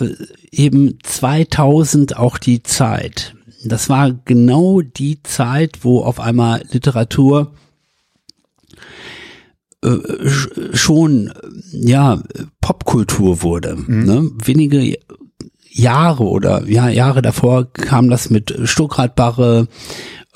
[0.52, 3.35] eben 2000 auch die Zeit.
[3.68, 7.52] Das war genau die Zeit, wo auf einmal Literatur
[9.84, 10.28] äh,
[10.72, 11.32] schon
[11.72, 12.22] ja
[12.60, 13.76] Popkultur wurde.
[13.76, 14.04] Mhm.
[14.04, 14.30] Ne?
[14.44, 14.98] Wenige
[15.70, 19.14] Jahre oder ja Jahre davor kam das mit Stuckrad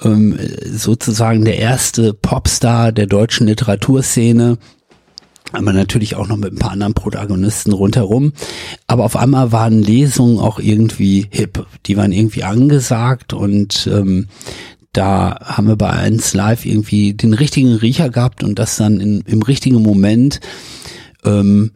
[0.02, 0.38] ähm,
[0.70, 4.58] sozusagen der erste Popstar der deutschen Literaturszene
[5.52, 8.32] aber natürlich auch noch mit ein paar anderen Protagonisten rundherum.
[8.86, 11.66] Aber auf einmal waren Lesungen auch irgendwie hip.
[11.86, 14.28] Die waren irgendwie angesagt und ähm,
[14.92, 19.20] da haben wir bei 1 Live irgendwie den richtigen Riecher gehabt und das dann in,
[19.22, 20.40] im richtigen Moment
[21.24, 21.70] ähm,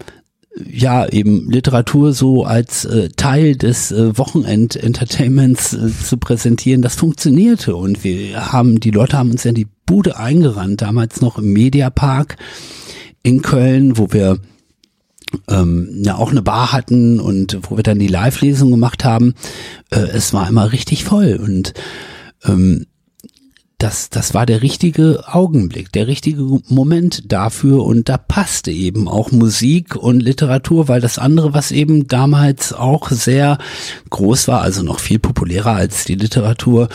[0.71, 7.75] ja eben Literatur so als äh, Teil des äh, Wochenend-Entertainments äh, zu präsentieren, das funktionierte
[7.77, 12.37] und wir haben die Leute haben uns ja die Bude eingerannt damals noch im Mediapark
[13.25, 14.39] in Köln, wo wir
[15.49, 19.35] ähm, ja auch eine Bar hatten und wo wir dann die Live-Lesung gemacht haben.
[19.91, 21.75] Äh, es war immer richtig voll und
[22.45, 22.87] ähm,
[23.79, 29.33] das, das war der richtige Augenblick, der richtige Moment dafür und da passte eben auch
[29.33, 33.59] Musik und Literatur, weil das andere, was eben damals auch sehr
[34.11, 36.89] groß war, also noch viel populärer als die Literatur,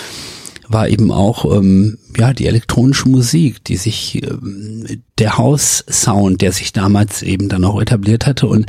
[0.70, 6.72] war eben auch ähm, ja die elektronische Musik, die sich ähm, der House-Sound, der sich
[6.72, 8.68] damals eben dann auch etabliert hatte und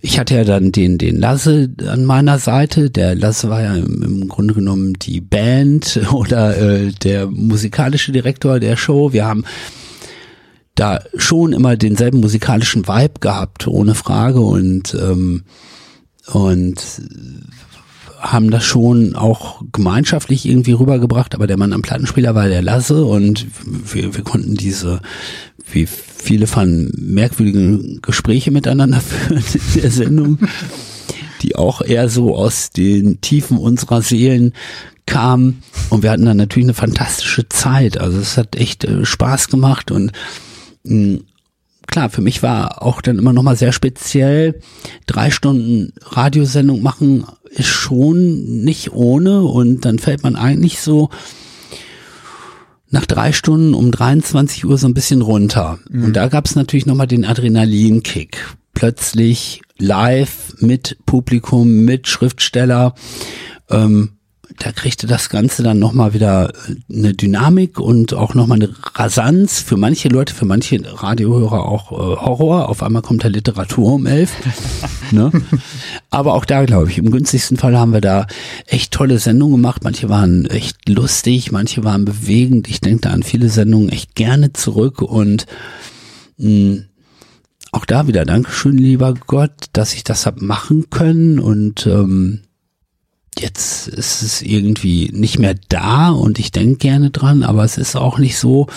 [0.00, 2.90] ich hatte ja dann den den Lasse an meiner Seite.
[2.90, 8.60] Der Lasse war ja im, im Grunde genommen die Band oder äh, der musikalische Direktor
[8.60, 9.12] der Show.
[9.12, 9.44] Wir haben
[10.74, 15.44] da schon immer denselben musikalischen Vibe gehabt, ohne Frage und ähm,
[16.32, 16.76] und
[18.20, 23.04] haben das schon auch gemeinschaftlich irgendwie rübergebracht, aber der Mann am Plattenspieler war der Lasse
[23.04, 23.46] und
[23.92, 25.00] wir, wir konnten diese,
[25.70, 29.42] wie viele fanden, merkwürdige Gespräche miteinander führen
[29.74, 30.38] in der Sendung,
[31.42, 34.52] die auch eher so aus den Tiefen unserer Seelen
[35.06, 39.48] kamen und wir hatten dann natürlich eine fantastische Zeit, also es hat echt äh, Spaß
[39.48, 40.12] gemacht und
[40.84, 41.20] mh,
[41.88, 44.60] klar, für mich war auch dann immer nochmal sehr speziell,
[45.06, 51.10] drei Stunden Radiosendung machen ist schon nicht ohne und dann fällt man eigentlich so
[52.90, 55.78] nach drei Stunden um 23 Uhr so ein bisschen runter.
[55.90, 56.04] Mhm.
[56.04, 58.38] Und da gab es natürlich nochmal den Adrenalinkick.
[58.72, 62.94] Plötzlich live mit Publikum, mit Schriftsteller.
[63.68, 64.17] Ähm,
[64.58, 69.60] da kriegte das Ganze dann nochmal wieder äh, eine Dynamik und auch nochmal eine Rasanz.
[69.60, 72.68] Für manche Leute, für manche Radiohörer auch äh, Horror.
[72.68, 74.32] Auf einmal kommt der Literatur um elf.
[75.12, 75.30] ne?
[76.10, 78.26] Aber auch da, glaube ich, im günstigsten Fall haben wir da
[78.66, 79.84] echt tolle Sendungen gemacht.
[79.84, 82.68] Manche waren echt lustig, manche waren bewegend.
[82.68, 85.46] Ich denke da an viele Sendungen echt gerne zurück und
[86.38, 86.84] mh, hm,
[87.70, 92.40] auch da wieder Dankeschön, lieber Gott, dass ich das hab machen können und ähm,
[93.38, 97.96] jetzt ist es irgendwie nicht mehr da und ich denke gerne dran, aber es ist
[97.96, 98.68] auch nicht so,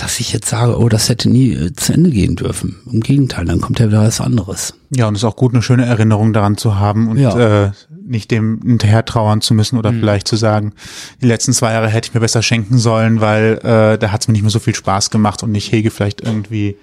[0.00, 2.76] dass ich jetzt sage, oh, das hätte nie äh, zu Ende gehen dürfen.
[2.90, 4.74] Im Gegenteil, dann kommt ja wieder was anderes.
[4.90, 7.66] Ja, und es ist auch gut, eine schöne Erinnerung daran zu haben und ja.
[7.66, 7.72] äh,
[8.02, 10.00] nicht dem hinterher trauern zu müssen oder mhm.
[10.00, 10.72] vielleicht zu sagen,
[11.20, 14.28] die letzten zwei Jahre hätte ich mir besser schenken sollen, weil äh, da hat es
[14.28, 16.76] mir nicht mehr so viel Spaß gemacht und ich hege vielleicht irgendwie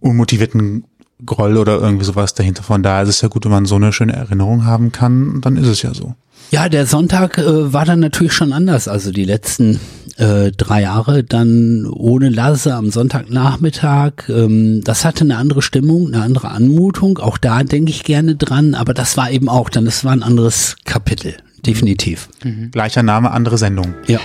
[0.00, 0.84] unmotivierten
[1.24, 2.62] Groll oder irgendwie sowas dahinter.
[2.62, 5.56] Von daher ist es ja gut, wenn man so eine schöne Erinnerung haben kann, dann
[5.56, 6.14] ist es ja so.
[6.50, 8.86] Ja, der Sonntag äh, war dann natürlich schon anders.
[8.86, 9.80] Also die letzten
[10.18, 14.28] äh, drei Jahre dann ohne Lasse am Sonntagnachmittag.
[14.28, 17.18] Ähm, das hatte eine andere Stimmung, eine andere Anmutung.
[17.18, 18.74] Auch da denke ich gerne dran.
[18.74, 22.28] Aber das war eben auch dann, das war ein anderes Kapitel, definitiv.
[22.44, 22.70] Mhm.
[22.70, 23.94] Gleicher Name, andere Sendung.
[24.06, 24.20] Ja.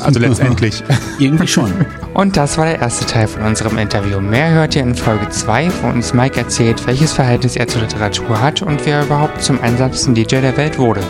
[0.00, 0.82] Also letztendlich.
[1.18, 1.72] Irgendwie schon.
[2.14, 4.20] Und das war der erste Teil von unserem Interview.
[4.20, 8.40] Mehr hört ihr in Folge 2, wo uns Mike erzählt, welches Verhältnis er zur Literatur
[8.40, 11.02] hat und wie er überhaupt zum einsamsten DJ der Welt wurde.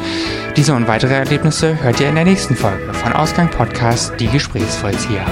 [0.56, 5.26] Diese und weitere Erlebnisse hört ihr in der nächsten Folge von Ausgang Podcast Die Gesprächsvollzieher.